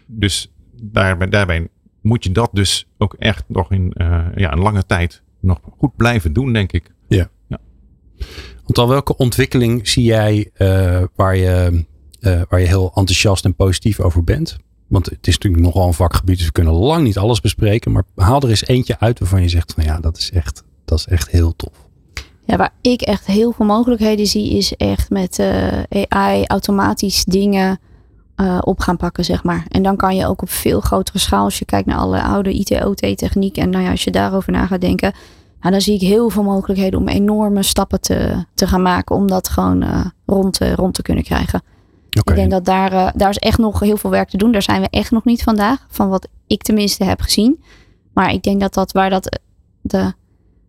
[0.07, 1.69] Dus daarbij, daarbij
[2.07, 5.97] moet je dat dus ook echt nog in eh, ja, een lange tijd nog goed
[5.97, 6.95] blijven doen, denk ik.
[8.67, 11.85] Want al welke ontwikkeling zie jij eh, waar, je,
[12.21, 14.57] eh, waar je heel enthousiast en positief over bent?
[14.87, 17.93] Want het is natuurlijk nogal een vakgebied, dus we kunnen lang niet alles bespreken.
[17.93, 20.99] Maar haal er eens eentje uit waarvan je zegt van ja, dat is echt, dat
[20.99, 21.73] is echt heel tof.
[22.45, 27.79] Ja, waar ik echt heel veel mogelijkheden zie, is echt met eh, AI automatisch dingen
[28.37, 29.67] eh, op gaan pakken, zeg maar.
[29.69, 32.53] En dan kan je ook op veel grotere schaal, als je kijkt naar alle oude
[32.53, 35.13] IT-OT-techniek en nou ja, als je daarover na gaat denken,
[35.61, 39.27] nou, dan zie ik heel veel mogelijkheden om enorme stappen te, te gaan maken, om
[39.27, 41.63] dat gewoon eh, rond, te, rond te kunnen krijgen.
[42.11, 44.53] Ik denk dat daar, eh, daar is echt nog heel veel werk te doen.
[44.53, 47.63] Daar zijn we echt nog niet vandaag, van wat ik tenminste heb gezien.
[48.13, 49.39] Maar ik denk dat dat waar dat
[49.81, 50.13] de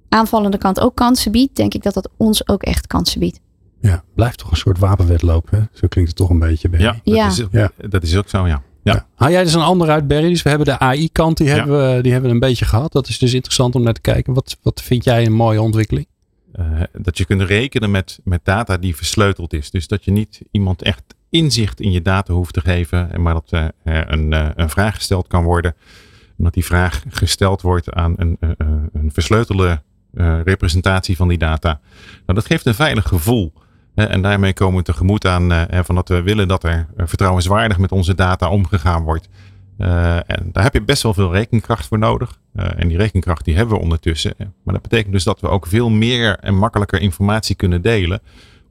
[0.09, 3.39] aanvallende kant ook kansen biedt, denk ik dat dat ons ook echt kansen biedt.
[3.87, 5.49] Ja, blijft toch een soort wapenwedloop.
[5.49, 5.59] Hè?
[5.73, 6.69] Zo klinkt het toch een beetje.
[6.69, 6.83] Berry.
[6.83, 7.27] Ja, dat, Ja.
[7.27, 7.71] Is, Ja.
[7.89, 8.61] dat is ook zo, ja.
[8.83, 8.93] Ja.
[8.93, 9.05] Ja.
[9.15, 10.29] Haal jij dus een ander uit, Berry?
[10.29, 11.55] Dus we hebben de AI-kant, die, Ja.
[11.55, 12.91] hebben we, die hebben we een beetje gehad.
[12.91, 14.33] Dat is dus interessant om naar te kijken.
[14.33, 16.07] Wat, wat vind jij een mooie ontwikkeling?
[16.53, 19.71] Eh, dat je kunt rekenen met, met data die versleuteld is.
[19.71, 23.33] Dus dat je niet iemand echt inzicht in je data hoeft te geven, en maar
[23.33, 25.75] dat eh, er een, eh, een vraag gesteld kan worden.
[26.37, 28.37] En dat die vraag gesteld wordt aan een,
[28.93, 29.81] een versleutelde
[30.13, 31.79] eh, representatie van die data.
[32.25, 33.53] Nou, dat geeft een veilig gevoel.
[33.97, 37.77] En daarmee komen we tegemoet aan eh, van dat we willen dat er eh, vertrouwenswaardig
[37.77, 39.29] met onze data omgegaan wordt.
[39.77, 42.39] Eh, en daar heb je best wel veel rekenkracht voor nodig.
[42.55, 44.33] En die rekenkracht die hebben we ondertussen.
[44.37, 48.21] Maar dat betekent dus dat we ook veel meer en makkelijker informatie kunnen delen.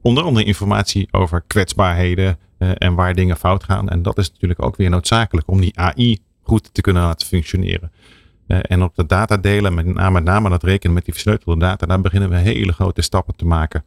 [0.01, 3.89] Onder andere informatie over kwetsbaarheden en waar dingen fout gaan.
[3.89, 7.91] En dat is natuurlijk ook weer noodzakelijk om die AI goed te kunnen laten functioneren.
[8.47, 11.85] En op de data delen, met name, met name dat rekenen met die versleutelde data,
[11.85, 13.83] daar beginnen we hele grote stappen te maken.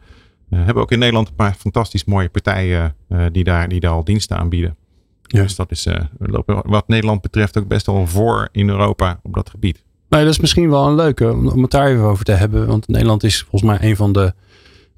[0.50, 3.90] We hebben ook in Nederland een paar fantastisch mooie partijen eh, die, daar, die daar
[3.90, 4.76] al diensten aanbieden.
[5.22, 5.42] Ja.
[5.42, 9.20] Dus dat is, eh, we lopen wat Nederland betreft ook best wel voor in Europa
[9.22, 9.84] op dat gebied.
[10.08, 12.66] Nou, dat is misschien wel een leuke om, om het daar even over te hebben.
[12.66, 14.34] Want Nederland is volgens mij een van de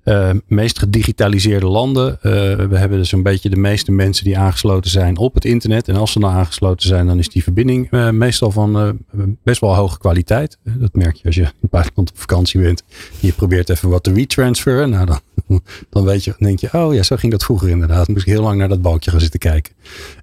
[0.05, 2.12] uh, meest gedigitaliseerde landen.
[2.12, 2.23] Uh,
[2.55, 5.88] we hebben dus een beetje de meeste mensen die aangesloten zijn op het internet.
[5.88, 8.99] En als ze nou aangesloten zijn, dan is die verbinding uh, meestal van
[9.43, 10.59] best wel hoge kwaliteit.
[10.65, 12.83] Dat merk je als je in het buitenland op vakantie bent.
[13.21, 14.91] Je probeert even wat te retransferen.
[14.91, 15.21] Nou, dan,
[15.91, 18.09] dan weet je, denk je, oh ja, zo ging dat vroeger inderdaad.
[18.09, 19.73] Moest ik heel lang naar dat balkje gaan zitten kijken.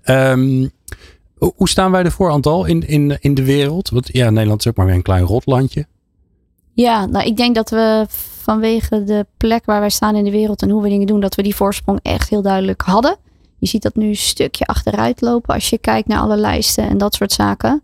[0.05, 0.71] Um,
[1.39, 3.89] hoe staan wij ervoor, Antal, in, in, in de wereld?
[3.89, 5.85] Want ja, Nederland is ook maar weer een klein rotlandje.
[6.73, 8.05] Ja, nou ik denk dat we
[8.39, 11.35] vanwege de plek waar wij staan in de wereld en hoe we dingen doen, dat
[11.35, 13.17] we die voorsprong echt heel duidelijk hadden.
[13.57, 16.97] Je ziet dat nu een stukje achteruit lopen als je kijkt naar alle lijsten en
[16.97, 17.81] dat soort zaken.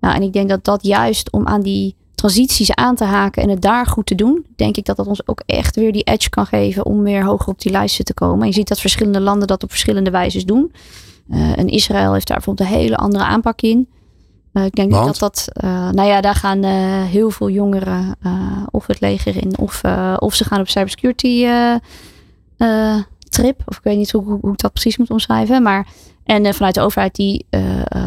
[0.00, 3.48] Nou, en ik denk dat dat juist om aan die transities aan te haken en
[3.48, 6.28] het daar goed te doen, denk ik dat dat ons ook echt weer die edge
[6.28, 8.40] kan geven om weer hoger op die lijsten te komen.
[8.40, 10.72] En je ziet dat verschillende landen dat op verschillende wijzes doen.
[11.30, 13.88] Uh, en Israël heeft daar bijvoorbeeld een hele andere aanpak in.
[14.52, 15.48] Uh, ik denk niet dat dat.
[15.64, 16.70] Uh, nou ja, daar gaan uh,
[17.04, 18.16] heel veel jongeren
[18.70, 19.82] of het leger in, of,
[20.18, 21.46] of ze gaan op cybersecurity
[23.28, 23.62] trip.
[23.64, 25.62] Of ik weet niet hoe, hoe ik dat precies moet omschrijven.
[25.62, 25.86] Maar
[26.24, 27.46] en vanuit de overheid, die,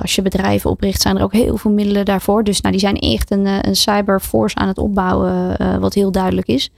[0.01, 2.43] als je bedrijven opricht, zijn er ook heel veel middelen daarvoor.
[2.43, 6.69] Dus nou, die zijn echt een, een cyberforce aan het opbouwen, wat heel duidelijk is.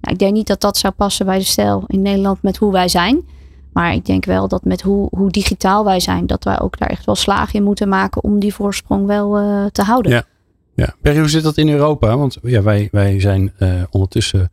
[0.00, 2.72] Nou, ik denk niet dat dat zou passen bij de stijl in Nederland met hoe
[2.72, 3.22] wij zijn.
[3.72, 6.88] Maar ik denk wel dat met hoe, hoe digitaal wij zijn, dat wij ook daar
[6.88, 10.12] echt wel slagen in moeten maken om die voorsprong wel uh, te houden.
[10.12, 10.24] Ja,
[10.74, 10.94] ja.
[11.02, 12.16] Perry, hoe zit dat in Europa?
[12.16, 14.50] Want ja, wij, wij zijn uh, ondertussen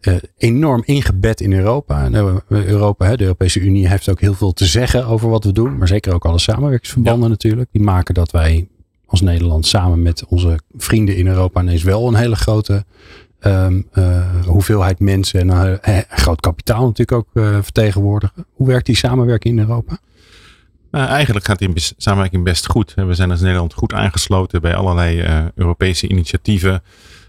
[0.00, 2.08] uh, enorm ingebed in Europa.
[2.48, 5.78] Europa hè, de Europese Unie heeft ook heel veel te zeggen over wat we doen.
[5.78, 7.28] Maar zeker ook alle samenwerkingsverbanden ja.
[7.28, 7.68] natuurlijk.
[7.72, 8.68] Die maken dat wij
[9.06, 12.84] als Nederland samen met onze vrienden in Europa ineens wel een hele grote
[13.46, 18.46] um, uh, hoeveelheid mensen en een, een, groot kapitaal natuurlijk ook uh, vertegenwoordigen.
[18.52, 19.98] Hoe werkt die samenwerking in Europa?
[20.90, 22.92] Nou, eigenlijk gaat die samenwerking best goed.
[22.94, 26.82] We zijn als Nederland goed aangesloten bij allerlei Europese initiatieven.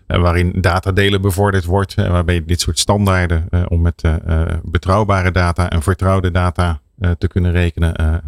[0.08, 1.95] waarin datadelen bevorderd wordt.
[1.95, 4.04] waarbij dit soort standaarden om met
[4.63, 6.80] betrouwbare data en vertrouwde data
[7.17, 8.21] te kunnen rekenen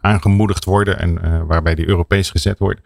[0.00, 0.98] aangemoedigd worden.
[0.98, 2.80] En waarbij die Europees gezet wordt.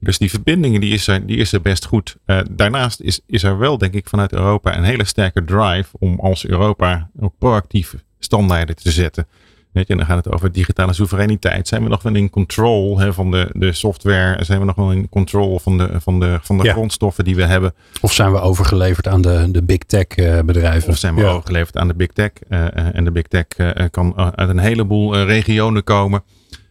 [0.00, 2.16] Dus die verbindingen die is, er, die is er best goed.
[2.26, 6.20] Uh, daarnaast is, is er wel, denk ik, vanuit Europa een hele sterke drive om
[6.20, 9.26] als Europa ook proactief standaarden te zetten.
[9.72, 11.68] Weet je, en dan gaat het over digitale soevereiniteit.
[11.68, 14.44] Zijn we nog wel in control hè, van de, de software?
[14.44, 16.72] Zijn we nog wel in control van de, van de, van de ja.
[16.72, 17.74] grondstoffen die we hebben?
[18.00, 20.88] Of zijn we overgeleverd aan de, de big tech uh, bedrijven?
[20.88, 21.28] Of zijn we ja.
[21.28, 22.30] overgeleverd aan de big tech?
[22.48, 23.46] Uh, en de big tech
[23.90, 26.22] kan uit een heleboel regionen komen.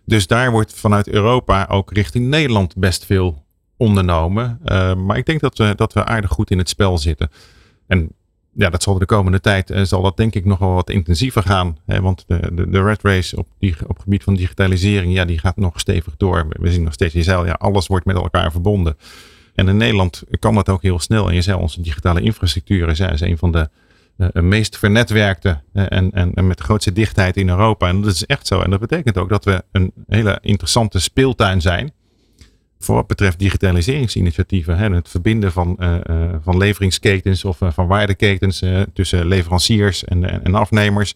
[0.09, 3.43] Dus daar wordt vanuit Europa ook richting Nederland best veel
[3.77, 4.59] ondernomen.
[4.65, 7.31] Uh, maar ik denk dat we, dat we aardig goed in het spel zitten.
[7.87, 8.09] En
[8.53, 11.43] ja, dat zal de komende tijd uh, zal dat denk ik nog wel wat intensiever
[11.43, 11.77] gaan.
[11.85, 12.01] Hè?
[12.01, 15.39] Want de, de, de red race op, die, op het gebied van digitalisering, ja, die
[15.39, 16.47] gaat nog stevig door.
[16.49, 18.97] We zien nog steeds, je zei ja, alles wordt met elkaar verbonden.
[19.55, 21.27] En in Nederland kan dat ook heel snel.
[21.27, 23.69] En je zei, onze digitale infrastructuur is, is een van de
[24.33, 27.87] meest vernetwerkte uh, en, en, en, met de grootste dichtheid in Europa.
[27.87, 28.61] En dat is echt zo.
[28.61, 31.91] En dat betekent ook dat we een hele interessante speeltuin zijn.
[32.79, 34.77] Voor wat betreft digitaliseringsinitiatieven.
[34.77, 35.95] Hè, het verbinden van, uh,
[36.41, 41.15] van leveringsketens of van waardeketens tussen leveranciers en, en afnemers.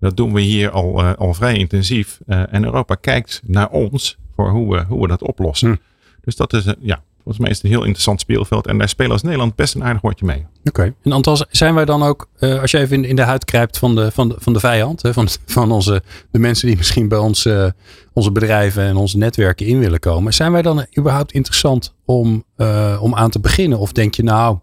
[0.00, 2.20] Dat doen we hier al, al vrij intensief.
[2.26, 5.68] en Europa kijkt naar ons voor hoe we, hoe we dat oplossen.
[5.68, 5.76] Hm.
[6.24, 8.66] Dus dat is, ja, Volgens mij is het een heel interessant speelveld.
[8.66, 10.38] En daar spelen als Nederland best een aardig woordje mee.
[10.38, 10.68] Oké.
[10.68, 10.94] Okay.
[11.02, 13.78] En Antas, zijn wij dan ook, uh, als je even in, in, de huid kruipt
[13.78, 17.08] van de, van de, van de vijand, hè, van, van onze, de mensen die misschien
[17.08, 17.66] bij ons, uh,
[18.12, 20.34] onze bedrijven en onze netwerken in willen komen.
[20.34, 23.78] Zijn wij dan überhaupt interessant om, uh, om aan te beginnen?
[23.78, 24.58] Of denk je nou,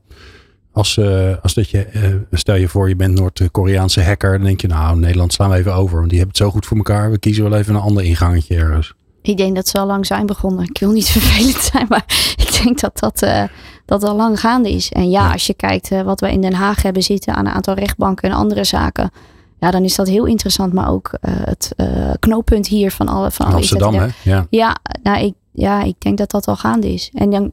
[0.71, 0.99] als,
[1.41, 5.33] als dat je, stel je voor je bent Noord-Koreaanse hacker, dan denk je nou, Nederland
[5.33, 5.97] slaan we even over.
[5.97, 7.11] Want die hebben het zo goed voor elkaar.
[7.11, 8.93] We kiezen wel even een ander ingangetje ergens.
[9.23, 10.63] Ik denk dat ze al lang zijn begonnen.
[10.63, 12.05] Ik wil niet vervelend zijn, maar
[12.35, 13.43] ik denk dat dat, uh,
[13.85, 14.91] dat al lang gaande is.
[14.91, 17.53] En ja, als je kijkt uh, wat we in Den Haag hebben zitten aan een
[17.53, 19.11] aantal rechtbanken en andere zaken.
[19.59, 20.73] Ja, dan is dat heel interessant.
[20.73, 21.75] Maar ook uh, het
[22.19, 24.07] knooppunt hier van alle van alle Amsterdam, hè?
[24.23, 27.11] Ja, ja, nou, ik, ja, ik denk dat dat al gaande is.
[27.13, 27.51] En dan,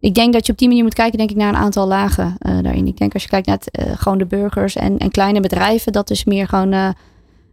[0.00, 2.36] ik denk dat je op die manier moet kijken, denk ik, naar een aantal lagen
[2.38, 2.86] daarin.
[2.86, 6.10] Ik denk als je kijkt naar het, gewoon de burgers en, en kleine bedrijven, dat
[6.10, 6.94] is meer gewoon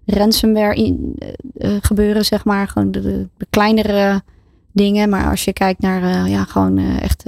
[0.09, 1.15] ransomware in,
[1.57, 2.67] uh, gebeuren, zeg maar.
[2.67, 4.21] Gewoon de, de, kleinere
[4.71, 5.09] dingen.
[5.09, 7.23] Maar als je kijkt naar uh, ja, gewoon uh, echt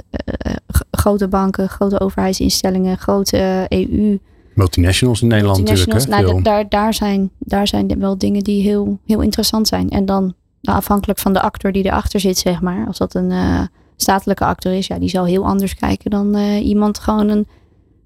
[0.90, 4.18] grote banken, grote overheidsinstellingen, grote EU.
[4.54, 6.32] Multinationals in Nederland multinationals, natuurlijk.
[6.32, 9.90] Nou, daar, daar, zijn, daar zijn wel dingen die heel, heel interessant zijn.
[9.90, 12.86] En dan nou, afhankelijk van de acteur die erachter zit, zeg maar.
[12.86, 13.32] Als dat een
[13.96, 17.46] statelijke acteur is, ja, die zal heel anders kijken dan iemand gewoon een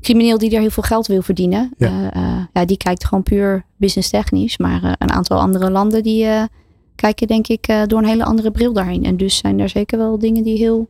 [0.07, 1.73] crimineel die er heel veel geld wil verdienen.
[1.79, 4.59] Ja, uh, uh, ja die kijkt gewoon puur business technisch.
[4.59, 6.27] Maar uh, een aantal andere landen die
[6.95, 9.05] kijken denk ik door een hele andere bril daarheen.
[9.05, 10.89] En dus zijn er zeker wel dingen die heel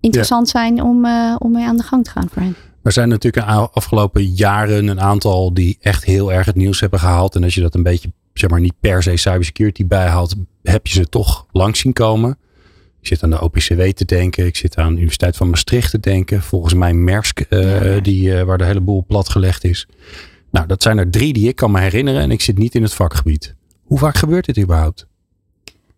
[0.00, 1.06] interessant zijn om,
[1.38, 2.56] om mee aan de gang te gaan voor hen.
[2.82, 6.98] Er zijn natuurlijk de afgelopen jaren een aantal die echt heel erg het nieuws hebben
[6.98, 7.34] gehaald.
[7.34, 10.92] En als je dat een beetje, zeg maar, niet per se cybersecurity bijhaalt, heb je
[10.92, 12.38] ze toch langs zien komen.
[13.00, 14.46] Ik zit aan de OPCW te denken.
[14.46, 16.42] Ik zit aan de Universiteit van Maastricht te denken.
[16.42, 19.88] Volgens mij Mersk, uh, die, uh, waar de hele boel platgelegd is.
[20.50, 22.20] Nou, dat zijn er drie die ik kan me herinneren.
[22.20, 23.54] En ik zit niet in het vakgebied.
[23.82, 25.06] Hoe vaak gebeurt dit überhaupt?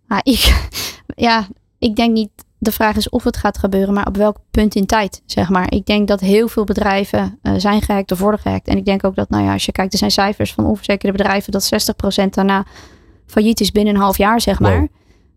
[0.07, 0.69] Ah, ik,
[1.29, 2.31] ja, ik denk niet.
[2.59, 5.73] De vraag is of het gaat gebeuren, maar op welk punt in tijd, zeg maar.
[5.73, 8.69] Ik denk dat heel veel bedrijven uh, zijn gehackt of worden gehackt.
[8.69, 11.17] En ik denk ook dat, nou ja, als je kijkt, er zijn cijfers van onverzekerde
[11.17, 11.93] bedrijven dat
[12.25, 12.67] 60% daarna
[13.27, 14.79] failliet is binnen een half jaar, zeg maar.
[14.79, 14.89] Wow.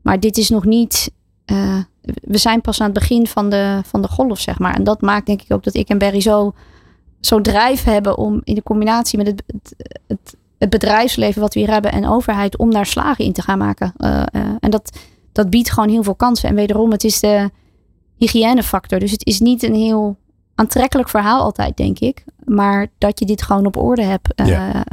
[0.01, 1.11] Maar dit is nog niet
[1.45, 1.77] uh,
[2.21, 4.73] we zijn pas aan het begin van de, van de golf, zeg maar.
[4.73, 6.53] En dat maakt denk ik ook dat ik en Barry zo,
[7.19, 9.75] zo drijf hebben om in de combinatie met het, het,
[10.07, 13.57] het, het bedrijfsleven wat we hier hebben en overheid om daar slagen in te gaan
[13.57, 13.93] maken.
[13.97, 14.99] Uh, uh, en dat,
[15.31, 16.49] dat biedt gewoon heel veel kansen.
[16.49, 17.49] En wederom, het is de
[18.17, 18.99] hygiënefactor.
[18.99, 20.17] Dus het is niet een heel
[20.55, 22.23] aantrekkelijk verhaal altijd, denk ik.
[22.43, 24.85] Maar dat je dit gewoon op orde hebt, ja.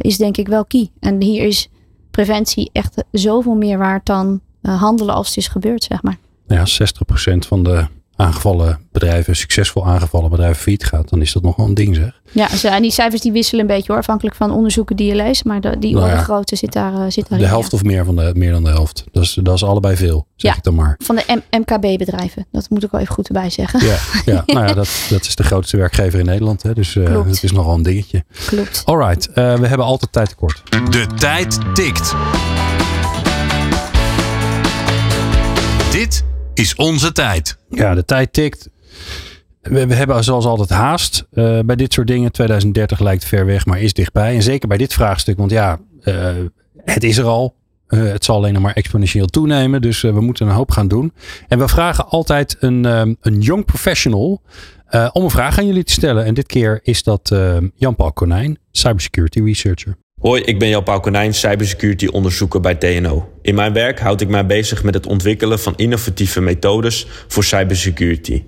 [0.00, 0.90] is denk ik wel key.
[1.00, 1.70] En hier is
[2.10, 6.18] preventie echt zoveel meer waard dan handelen als het is gebeurd, zeg maar.
[6.46, 7.86] Ja, 60% van de
[8.18, 12.20] aangevallen bedrijven, succesvol aangevallen bedrijven failliet gaat, dan is dat nog wel een ding zeg.
[12.32, 15.44] Ja, en die cijfers die wisselen een beetje hoor, afhankelijk van onderzoeken die je leest,
[15.44, 17.76] maar de, die nou ja, grootte zit daar, uh, zit daar De helft ja.
[17.76, 19.04] of meer, van de, meer dan de helft.
[19.12, 20.94] Dat is, dat is allebei veel, zeg ja, ik dan maar.
[21.04, 23.86] Van de MKB-bedrijven, dat moet ik wel even goed erbij zeggen.
[23.86, 27.26] Ja, ja nou ja, dat, dat is de grootste werkgever in Nederland, hè, dus uh,
[27.26, 28.24] het is nogal een dingetje.
[28.46, 28.82] Klopt.
[28.84, 30.62] Alright, uh, we hebben altijd tijd tekort.
[30.90, 32.14] De tijd tikt.
[36.58, 37.58] Is onze tijd.
[37.68, 38.70] Ja, de tijd tikt.
[39.62, 42.32] We, hebben zoals altijd haast uh, bij dit soort dingen.
[42.32, 44.34] 2030 lijkt ver weg, maar is dichtbij.
[44.34, 46.30] En zeker bij dit vraagstuk, want ja, uh,
[46.84, 47.56] het is er al.
[47.88, 49.82] Uh, het zal alleen nog maar exponentieel toenemen.
[49.82, 51.12] Dus we moeten een hoop gaan doen.
[51.48, 54.42] En we vragen altijd een, um, een young professional
[55.12, 56.24] om een vraag aan jullie te stellen.
[56.24, 57.34] En dit keer is dat
[57.74, 59.96] Jan-Paul Konijn, cybersecurity researcher.
[60.18, 63.32] Hoi, ik ben Jan-Paul Konijn, cybersecurity onderzoeker bij TNO.
[63.42, 68.44] In mijn werk houd ik mij bezig met het ontwikkelen van innovatieve methodes voor cybersecurity.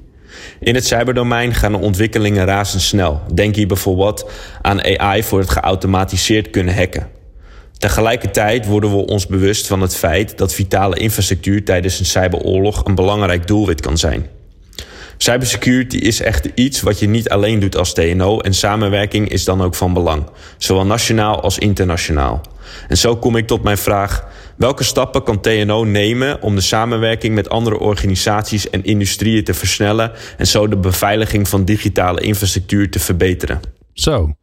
[0.60, 3.20] In het cyberdomein gaan de ontwikkelingen razendsnel.
[3.34, 4.30] Denk hier bijvoorbeeld
[4.62, 7.08] aan AI voor het geautomatiseerd kunnen hacken.
[7.78, 12.94] Tegelijkertijd worden we ons bewust van het feit dat vitale infrastructuur tijdens een cyberoorlog een
[12.94, 14.39] belangrijk doelwit kan zijn.
[15.22, 19.62] Cybersecurity is echt iets wat je niet alleen doet als TNO en samenwerking is dan
[19.62, 20.24] ook van belang,
[20.58, 22.40] zowel nationaal als internationaal.
[22.88, 24.24] En zo kom ik tot mijn vraag:
[24.56, 30.12] welke stappen kan TNO nemen om de samenwerking met andere organisaties en industrieën te versnellen
[30.36, 33.60] en zo de beveiliging van digitale infrastructuur te verbeteren?
[33.92, 34.34] Zo.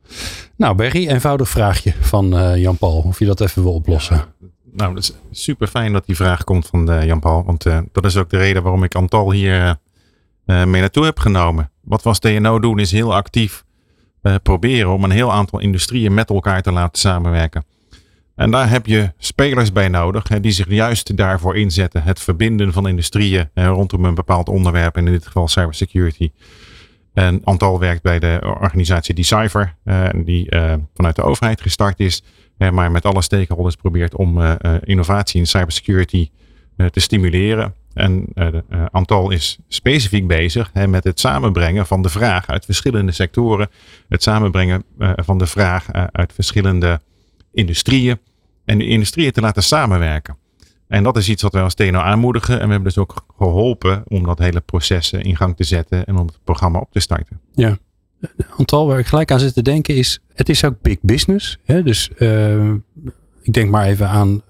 [0.56, 4.16] Nou, Berry, eenvoudig vraagje van uh, Jan-Paul, of je dat even wil oplossen.
[4.16, 7.80] Ja, nou, het is super fijn dat die vraag komt van uh, Jan-Paul, want uh,
[7.92, 9.72] dat is ook de reden waarom ik Antal hier uh,
[10.48, 11.72] mee naartoe heb genomen.
[11.82, 13.66] Wat we als TNO doen is heel actief
[14.22, 17.66] uh, proberen om een heel aantal industrieën met elkaar te laten samenwerken.
[18.36, 22.04] En daar heb je spelers bij nodig hè, die zich juist daarvoor inzetten.
[22.04, 26.32] Het verbinden van industrieën hè, rondom een bepaald onderwerp, in dit geval cybersecurity.
[27.14, 30.50] En Antal werkt bij de organisatie Decipher, uh, die
[30.94, 32.24] vanuit de overheid gestart is,
[32.72, 36.30] maar met alle stakeholders probeert om innovatie in cybersecurity
[36.92, 37.74] te stimuleren.
[37.98, 42.66] En uh, uh, Antal is specifiek bezig hè, met het samenbrengen van de vraag uit
[42.66, 43.70] verschillende sectoren.
[44.10, 47.02] Het samenbrengen uh, van de vraag uit verschillende
[47.52, 48.20] industrieën.
[48.66, 50.38] En de industrieën te laten samenwerken.
[50.88, 52.54] En dat is iets wat wij als TNO aanmoedigen.
[52.54, 56.18] En we hebben dus ook geholpen om dat hele proces in gang te zetten en
[56.18, 57.40] om het programma op te starten.
[57.54, 57.78] Ja,
[58.58, 61.58] Antal, waar ik gelijk aan zit te denken is, het is ook big business.
[61.64, 61.84] Hè?
[61.84, 62.10] Dus
[63.42, 64.42] ik denk maar even aan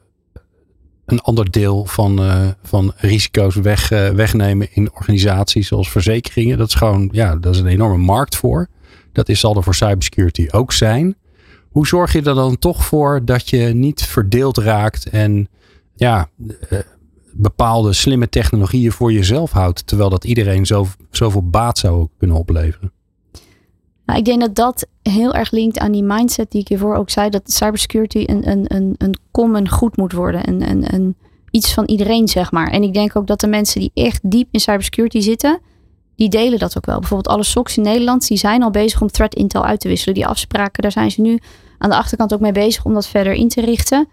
[1.07, 6.57] een ander deel van, uh, van risico's weg, uh, wegnemen in organisaties zoals verzekeringen.
[6.57, 8.67] Dat is gewoon, ja, dat is een enorme markt voor.
[9.11, 11.15] Dat is, zal er voor cybersecurity ook zijn.
[11.69, 15.47] Hoe zorg je er dan toch voor dat je niet verdeeld raakt en
[15.95, 16.29] ja,
[16.69, 16.79] uh,
[17.31, 22.91] bepaalde slimme technologieën voor jezelf houdt, terwijl dat iedereen zo, zoveel baat zou kunnen opleveren?
[24.07, 27.09] Nou, ik denk dat dat heel erg linkt aan die mindset die ik hiervoor ook
[27.09, 27.29] zei.
[27.29, 30.47] Dat cybersecurity een, een, een, een common goed moet worden.
[30.47, 31.15] Een, een, een,
[31.51, 32.67] iets van iedereen, zeg maar.
[32.67, 35.59] En ik denk ook dat de mensen die echt diep in cybersecurity zitten,
[36.15, 36.99] die delen dat ook wel.
[36.99, 40.15] Bijvoorbeeld alle SOCs in Nederland, die zijn al bezig om threat intel uit te wisselen.
[40.15, 41.39] Die afspraken, daar zijn ze nu
[41.77, 44.07] aan de achterkant ook mee bezig om dat verder in te richten.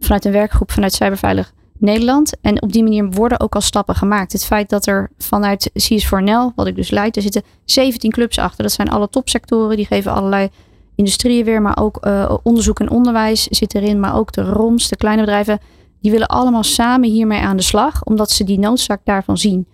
[0.00, 2.32] Vanuit een werkgroep, vanuit Cyberveilig Nederland.
[2.40, 4.32] En op die manier worden ook al stappen gemaakt.
[4.32, 8.62] Het feit dat er vanuit CS4NL, wat ik dus leid, er zitten 17 clubs achter.
[8.62, 9.76] Dat zijn alle topsectoren.
[9.76, 10.48] Die geven allerlei
[10.94, 14.00] industrieën weer, maar ook uh, onderzoek en onderwijs zit erin.
[14.00, 15.60] Maar ook de ROMs, de kleine bedrijven.
[16.00, 19.66] Die willen allemaal samen hiermee aan de slag, omdat ze die noodzaak daarvan zien.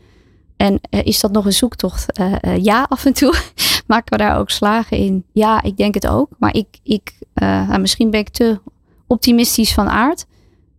[0.57, 2.13] En eh, is dat nog een zoektocht?
[2.13, 3.35] Eh, eh, ja, af en toe.
[3.87, 5.25] Maken we daar ook slagen in?
[5.33, 6.29] Ja, ik denk het ook.
[6.39, 8.61] Maar ik, ik nou, misschien ben ik te
[9.07, 10.27] optimistisch van aard.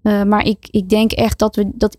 [0.05, 1.97] Maar ik, ik denk echt dat, we, dat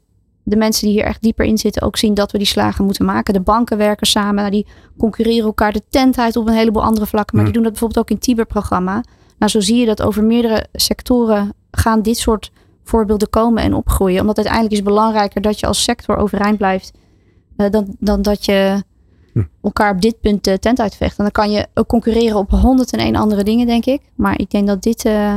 [0.49, 3.05] de mensen die hier echt dieper in zitten ook zien dat we die slagen moeten
[3.05, 3.35] maken.
[3.35, 4.35] De banken werken samen.
[4.35, 4.67] Nou, die
[4.99, 7.37] concurreren elkaar de tent uit op een heleboel andere vlakken.
[7.37, 9.05] Maar die doen dat bijvoorbeeld ook in het Tiber-programma.
[9.39, 12.51] Nou, zo zie je dat over meerdere sectoren gaan dit soort
[12.85, 14.21] voorbeelden komen en opgroeien.
[14.21, 16.93] Omdat uiteindelijk is het belangrijker dat je als sector overeind blijft.
[17.57, 18.83] Uh, dan, dan dat je
[19.33, 19.43] hm.
[19.63, 21.19] elkaar op dit punt de tent uitvecht.
[21.19, 24.01] En dan kan je ook concurreren op 101 andere dingen, denk ik.
[24.15, 25.05] Maar ik denk dat dit.
[25.05, 25.35] Uh...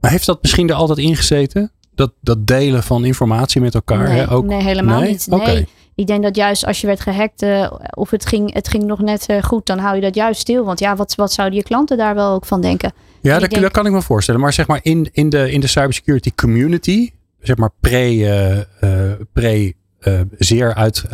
[0.00, 1.72] Maar heeft dat misschien er altijd ingezeten?
[2.00, 4.08] Dat, dat delen van informatie met elkaar?
[4.08, 4.30] Nee, hè?
[4.30, 4.44] Ook...
[4.44, 5.26] nee helemaal niet.
[5.26, 5.68] Nee.
[5.94, 9.00] Ik denk dat juist als je werd gehackt uh, of het ging, het ging nog
[9.00, 10.64] net goed, dan hou je dat juist stil.
[10.64, 12.92] Want ja, wat, wat zouden je klanten daar wel ook van denken?
[13.20, 14.40] Ja, dat, dat, kan ik me voorstellen.
[14.40, 17.10] Maar zeg maar in, in, de, in de cybersecurity community,
[17.40, 21.04] zeg maar pre, uh, pre uh, zeer uit,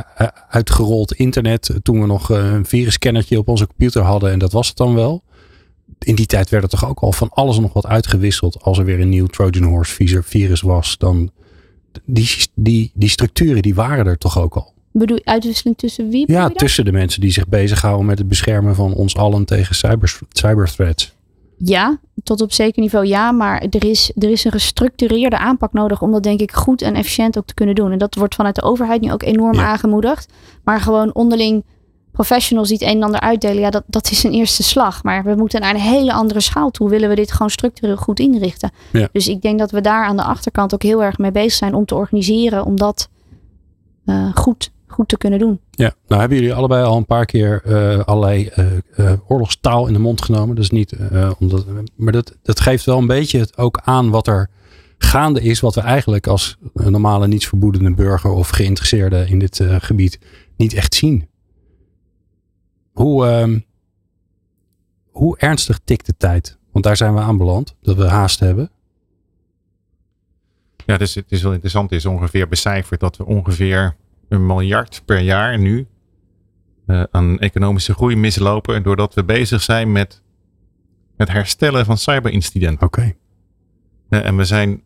[0.48, 1.70] uitgerold internet.
[1.82, 5.22] Toen we nog een virusscannertje op onze computer hadden en dat was het dan wel.
[5.98, 8.62] In die tijd werd er toch ook al van alles nog wat uitgewisseld.
[8.62, 11.30] Als er weer een nieuw Trojan Horse virus was, dan
[12.04, 14.74] die, die, die structuren die waren er toch ook al.
[14.92, 16.32] Bedoel uitwisseling tussen wie?
[16.32, 20.18] Ja, tussen de mensen die zich bezighouden met het beschermen van ons allen tegen cyber,
[20.32, 21.14] cyberthreats.
[21.58, 26.02] Ja, tot op zeker niveau ja, maar er is, er is een gestructureerde aanpak nodig
[26.02, 27.92] om dat denk ik goed en efficiënt ook te kunnen doen.
[27.92, 30.32] En dat wordt vanuit de overheid nu ook enorm aangemoedigd.
[30.64, 31.64] Maar gewoon onderling
[32.16, 35.02] professionals die het een en ander uitdelen, ja, dat, dat is een eerste slag.
[35.02, 38.20] Maar we moeten naar een hele andere schaal toe, willen we dit gewoon structureel goed
[38.20, 38.70] inrichten.
[39.12, 41.74] Dus ik denk dat we daar aan de achterkant ook heel erg mee bezig zijn
[41.74, 43.08] om te organiseren, om dat
[44.06, 45.60] uh, goed goed te kunnen doen.
[45.70, 48.50] Ja, nou hebben jullie allebei al een paar keer uh, allerlei
[48.96, 50.56] uh, oorlogstaal in de mond genomen.
[50.56, 50.96] Dus niet
[51.38, 51.64] omdat,
[51.96, 54.50] maar dat, dat geeft wel een beetje het ook aan wat er
[54.98, 60.18] gaande is, wat we eigenlijk als normale nietsverboedende burger of geïnteresseerde in dit gebied
[60.56, 61.28] niet echt zien.
[62.96, 63.60] Hoe, ehm,
[65.10, 66.58] hoe ernstig tikt de tijd?
[66.72, 68.70] Want daar zijn we aanbeland, dat we haast hebben.
[70.86, 71.92] Ja, dus het is wel interessant.
[71.92, 73.96] Is ongeveer becijferd dat we ongeveer
[74.28, 75.86] een miljard per jaar nu
[76.86, 78.82] uh, aan economische groei mislopen.
[78.82, 80.22] Doordat we bezig zijn met
[81.16, 82.86] het herstellen van cyberincidenten.
[82.86, 83.14] Oké.
[84.10, 84.82] Uh, en we zijn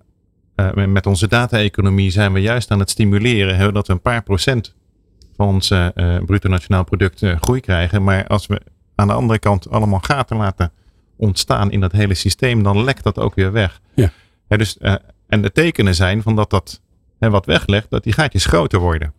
[0.57, 4.23] uh, met onze data-economie zijn we juist aan het stimuleren hè, dat we een paar
[4.23, 4.79] procent
[5.47, 5.69] ons
[6.27, 8.05] bruto nationaal product groei krijgen.
[8.05, 8.61] Maar als we
[8.95, 10.73] aan de andere kant allemaal gaten laten
[11.17, 13.81] ontstaan in dat hele systeem, dan lekt dat ook weer weg.
[13.95, 14.11] Ja.
[14.47, 14.79] dus,
[15.29, 16.81] en de tekenen zijn van dat dat
[17.19, 19.13] hè, wat weglegt, dat die gaatjes groter worden.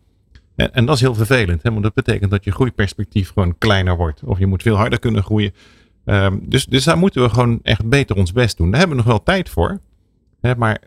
[0.55, 3.97] En, en dat is heel vervelend, hè, want dat betekent dat je groeiperspectief gewoon kleiner
[3.97, 4.23] wordt.
[4.23, 5.53] Of je moet veel harder kunnen groeien.
[6.05, 8.71] Um, dus, dus daar moeten we gewoon echt beter ons best doen.
[8.71, 9.79] Daar hebben we nog wel tijd voor.
[10.41, 10.79] Hè, maar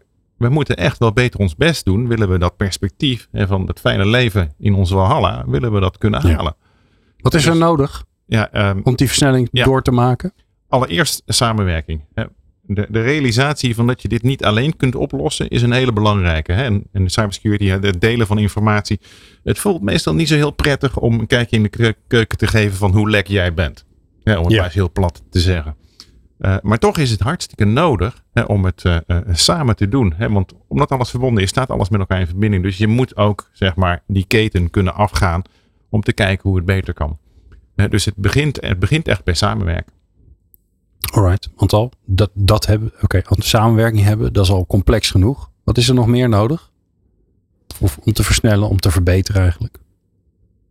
[0.44, 2.08] we moeten echt wel beter ons best doen.
[2.08, 5.98] Willen we dat perspectief hè, van het fijne leven in onze Walhalla, willen we dat
[5.98, 6.56] kunnen halen.
[7.18, 10.32] Wat is er dus- nodig ja, um, om die versnelling door te maken?
[10.68, 12.04] Allereerst samenwerking.
[12.66, 16.52] De, de realisatie van dat je dit niet alleen kunt oplossen is een hele belangrijke.
[16.52, 16.62] Hè?
[16.62, 19.00] En, en cybersecurity, het delen van informatie.
[19.42, 22.76] Het voelt meestal niet zo heel prettig om een kijkje in de keuken te geven
[22.76, 23.84] van hoe lek jij bent.
[24.22, 25.76] Ja, om het maar heel plat te zeggen.
[26.44, 30.14] Uh, maar toch is het hartstikke nodig hè, om het uh, uh, samen te doen.
[30.16, 30.30] Hè?
[30.30, 32.62] Want omdat alles verbonden is, staat alles met elkaar in verbinding.
[32.62, 35.42] Dus je moet ook zeg maar, die keten kunnen afgaan
[35.88, 37.18] om te kijken hoe het beter kan.
[37.74, 39.92] dus het begint, het begint echt bij samenwerken.
[41.12, 45.50] Alright, want al dat, dat hebben, oké, okay, samenwerking hebben, dat is al complex genoeg.
[45.64, 46.70] Wat is er nog meer nodig?
[47.80, 49.78] Of om te versnellen, om te verbeteren eigenlijk?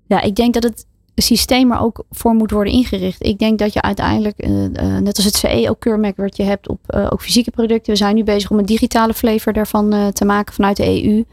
[0.07, 0.85] Ja, ik denk dat het
[1.21, 3.25] systeem er ook voor moet worden ingericht.
[3.25, 6.43] Ik denk dat je uiteindelijk, uh, uh, net als het CE ook keurmerk wat je
[6.43, 7.91] hebt op uh, ook fysieke producten.
[7.91, 11.23] We zijn nu bezig om een digitale flavor daarvan te maken vanuit de EU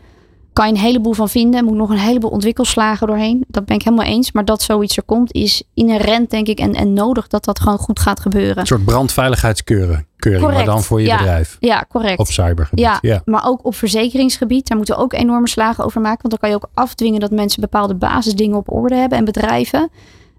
[0.60, 1.64] kan je een heleboel van vinden.
[1.64, 3.44] Moet nog een heleboel ontwikkelslagen doorheen.
[3.48, 4.32] Dat ben ik helemaal eens.
[4.32, 7.78] Maar dat zoiets er komt is inherent denk ik en, en nodig dat dat gewoon
[7.78, 8.58] goed gaat gebeuren.
[8.58, 10.06] Een soort brandveiligheidskeuring.
[10.16, 11.56] Keuring, maar dan voor je ja, bedrijf.
[11.60, 12.18] Ja, correct.
[12.18, 12.84] Op cybergebied.
[12.84, 14.68] Ja, ja, maar ook op verzekeringsgebied.
[14.68, 16.18] Daar moeten we ook enorme slagen over maken.
[16.20, 19.90] Want dan kan je ook afdwingen dat mensen bepaalde basisdingen op orde hebben en bedrijven.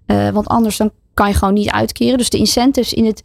[0.06, 2.18] Uh, want anders dan kan je gewoon niet uitkeren.
[2.18, 3.22] Dus de incentives in het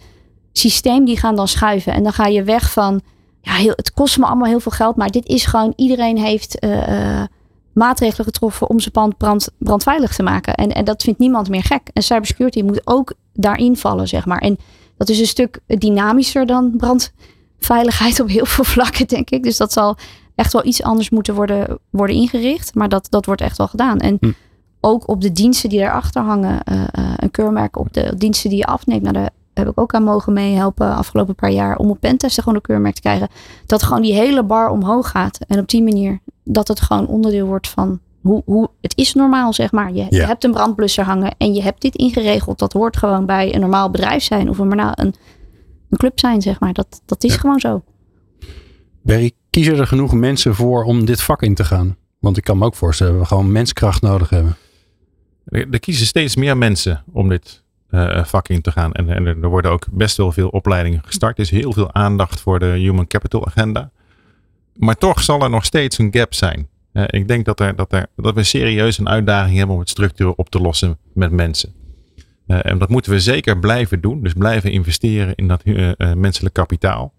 [0.51, 1.93] systeem die gaan dan schuiven.
[1.93, 3.01] En dan ga je weg van
[3.47, 4.95] ja, heel, het kost me allemaal heel veel geld.
[4.95, 7.23] Maar dit is gewoon, iedereen heeft uh,
[7.73, 10.55] maatregelen getroffen om zijn pand brand, brandveilig te maken.
[10.55, 11.89] En, en dat vindt niemand meer gek.
[11.93, 14.37] En cybersecurity moet ook daarin vallen, zeg maar.
[14.37, 14.57] En
[14.97, 19.43] dat is een stuk dynamischer dan brandveiligheid op heel veel vlakken, denk ik.
[19.43, 19.97] Dus dat zal
[20.35, 22.75] echt wel iets anders moeten worden, worden ingericht.
[22.75, 23.99] Maar dat, dat wordt echt wel gedaan.
[23.99, 24.31] En hm.
[24.81, 26.59] ook op de diensten die erachter hangen.
[26.71, 26.83] Uh,
[27.15, 29.01] een keurmerk op de diensten die je afneemt.
[29.01, 32.57] naar de heb ik ook aan mogen meehelpen afgelopen paar jaar om op pentesten gewoon
[32.57, 33.27] een keurmerk te krijgen.
[33.65, 35.39] Dat gewoon die hele bar omhoog gaat.
[35.47, 39.53] En op die manier dat het gewoon onderdeel wordt van hoe, hoe, het is normaal,
[39.53, 39.93] zeg maar.
[39.93, 42.59] Je, je hebt een brandblusser hangen en je hebt dit ingeregeld.
[42.59, 45.15] Dat hoort gewoon bij een normaal bedrijf zijn of een, een,
[45.89, 46.73] een club zijn, zeg maar.
[46.73, 47.83] Dat, dat is gewoon zo.
[49.01, 51.97] Barry, kiezen er genoeg mensen voor om dit vak in te gaan?
[52.19, 54.55] Want ik kan me ook voorstellen dat we gewoon menskracht nodig hebben.
[55.45, 57.63] Er, kiezen steeds meer mensen om dit
[58.25, 58.91] vak in te gaan.
[58.91, 61.37] En, en er worden ook best wel veel opleidingen gestart.
[61.37, 63.91] Er is heel veel aandacht voor de Human Capital Agenda.
[64.75, 66.67] Maar toch zal er nog steeds een gap zijn.
[66.91, 69.89] Eh, ik denk dat, er, dat, er, dat we serieus een uitdaging hebben om het
[69.89, 71.73] structureel op te lossen met mensen.
[72.47, 74.23] Eh, en dat moeten we zeker blijven doen.
[74.23, 77.13] Dus blijven investeren in dat eh, eh, menselijk kapitaal.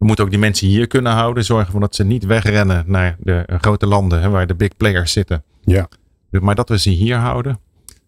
[0.00, 1.44] We moeten ook die mensen hier kunnen houden.
[1.44, 5.12] Zorgen dat ze niet wegrennen naar de eh, grote landen hè, waar de big players
[5.12, 5.42] zitten.
[5.64, 5.88] Ja.
[6.30, 7.58] Dus Maar dat we ze hier houden.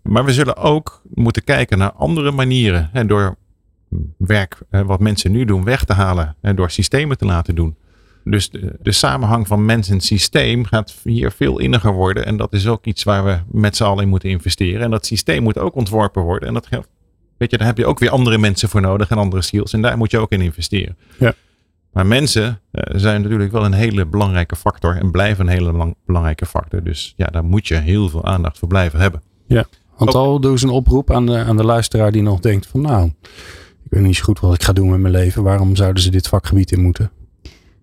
[0.02, 2.88] Maar we zullen ook moeten kijken naar andere manieren.
[2.92, 3.36] Hè, door
[4.16, 6.36] werk wat mensen nu doen weg te halen.
[6.40, 7.76] En door systemen te laten doen.
[8.24, 12.26] Dus de, de samenhang van mens en systeem gaat hier veel inniger worden.
[12.26, 14.80] En dat is ook iets waar we met z'n allen in moeten investeren.
[14.82, 16.48] En dat systeem moet ook ontworpen worden.
[16.48, 16.88] En dat geldt.
[17.36, 19.72] Weet je, daar heb je ook weer andere mensen voor nodig en andere skills.
[19.72, 20.96] En daar moet je ook in investeren.
[21.18, 21.34] Ja.
[21.92, 24.96] Maar mensen eh, zijn natuurlijk wel een hele belangrijke factor.
[24.96, 26.82] En blijven een hele belang- belangrijke factor.
[26.82, 29.22] Dus ja, daar moet je heel veel aandacht voor blijven hebben.
[30.04, 32.80] Want al doe eens een oproep aan de, aan de luisteraar die nog denkt van
[32.80, 33.10] nou,
[33.84, 35.42] ik weet niet zo goed wat ik ga doen met mijn leven.
[35.42, 37.10] Waarom zouden ze dit vakgebied in moeten?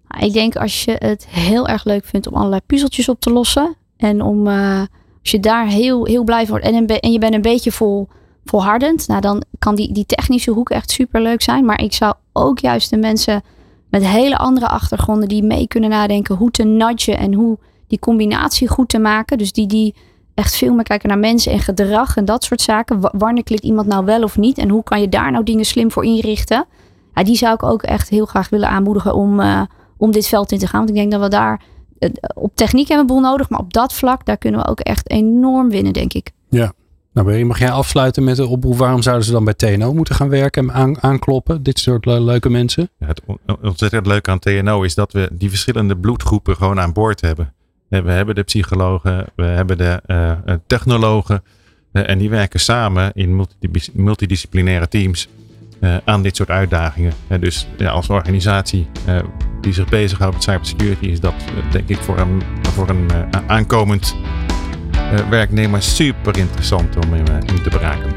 [0.08, 3.32] Nou, Ik denk als je het heel erg leuk vindt om allerlei puzzeltjes op te
[3.32, 3.76] lossen.
[3.98, 4.80] En om, eh,
[5.22, 7.72] als je daar heel, heel blij van wordt en, een en je bent een beetje
[7.72, 8.08] vol,
[8.46, 9.08] volhardend.
[9.08, 11.66] Nou, dan kan die, die technische hoek echt super leuk zijn.
[11.66, 13.42] Maar ik zou ook juist de mensen
[13.90, 17.58] met hele andere achtergronden die mee kunnen nadenken hoe te nudgen en hoe
[17.88, 19.38] die combinatie goed te maken.
[19.38, 19.96] Dus die, die
[20.40, 23.00] echt veel meer kijken naar mensen en gedrag en dat soort zaken.
[23.00, 24.58] Wa- Wanneer klikt iemand nou wel of niet?
[24.58, 26.66] En hoe kan je daar nou dingen slim voor inrichten?
[27.14, 29.62] Ja, die zou ik ook echt heel graag willen aanmoedigen om, eh,
[29.98, 30.78] om dit veld in te gaan.
[30.80, 31.62] Want ik denk dat we daar
[32.00, 33.50] eh, op techniek hebben we een boel nodig.
[33.50, 36.32] Maar op dat vlak, daar kunnen we ook echt enorm winnen, denk ik.
[37.14, 40.16] Nou Barry, mag jij afsluiten met de oproep waarom zouden ze dan bij TNO moeten
[40.16, 41.64] gaan werken en aan, aankloppen?
[41.64, 42.90] Dit soort le- leuke mensen.
[43.00, 46.94] Ja, Het on- ontzettend leuke aan TNO is dat we die verschillende bloedgroepen gewoon aan
[46.94, 47.54] boord hebben.
[47.90, 50.38] Eh, We hebben de psychologen, we hebben de eh, eh,
[50.68, 51.44] technologen.
[51.92, 55.28] en die werken samen in multidis- multidisciplinaire teams
[56.06, 57.14] aan dit soort uitdagingen.
[57.40, 58.88] Dus ja, als organisatie
[59.62, 61.34] die zich bezighoudt met cybersecurity is dat
[61.72, 63.08] denk ik voor een, voor een
[63.48, 64.16] aankomend
[65.30, 68.14] werknemer super interessant om in, in te beraken.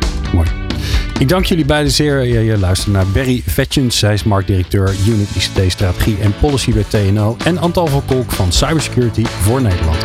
[1.18, 2.24] Ik dank jullie beiden zeer.
[2.24, 3.98] Je, je luistert naar Barry Vetjens.
[3.98, 7.36] Zij is marktdirecteur Unit ICT Strategie en Policy bij TNO.
[7.44, 9.96] En Antal van Kolk van Cybersecurity voor Nederland.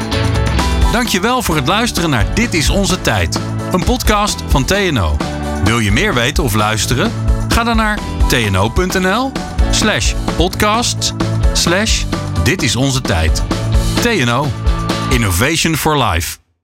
[0.91, 3.39] Dankjewel voor het luisteren naar Dit is onze tijd.
[3.71, 5.17] Een podcast van TNO.
[5.63, 7.11] Wil je meer weten of luisteren?
[7.47, 9.31] Ga dan naar tno.nl
[9.71, 11.13] slash podcast
[12.43, 13.43] Dit is onze tijd.
[14.01, 14.47] TNO.
[15.09, 16.46] Innovation for Life.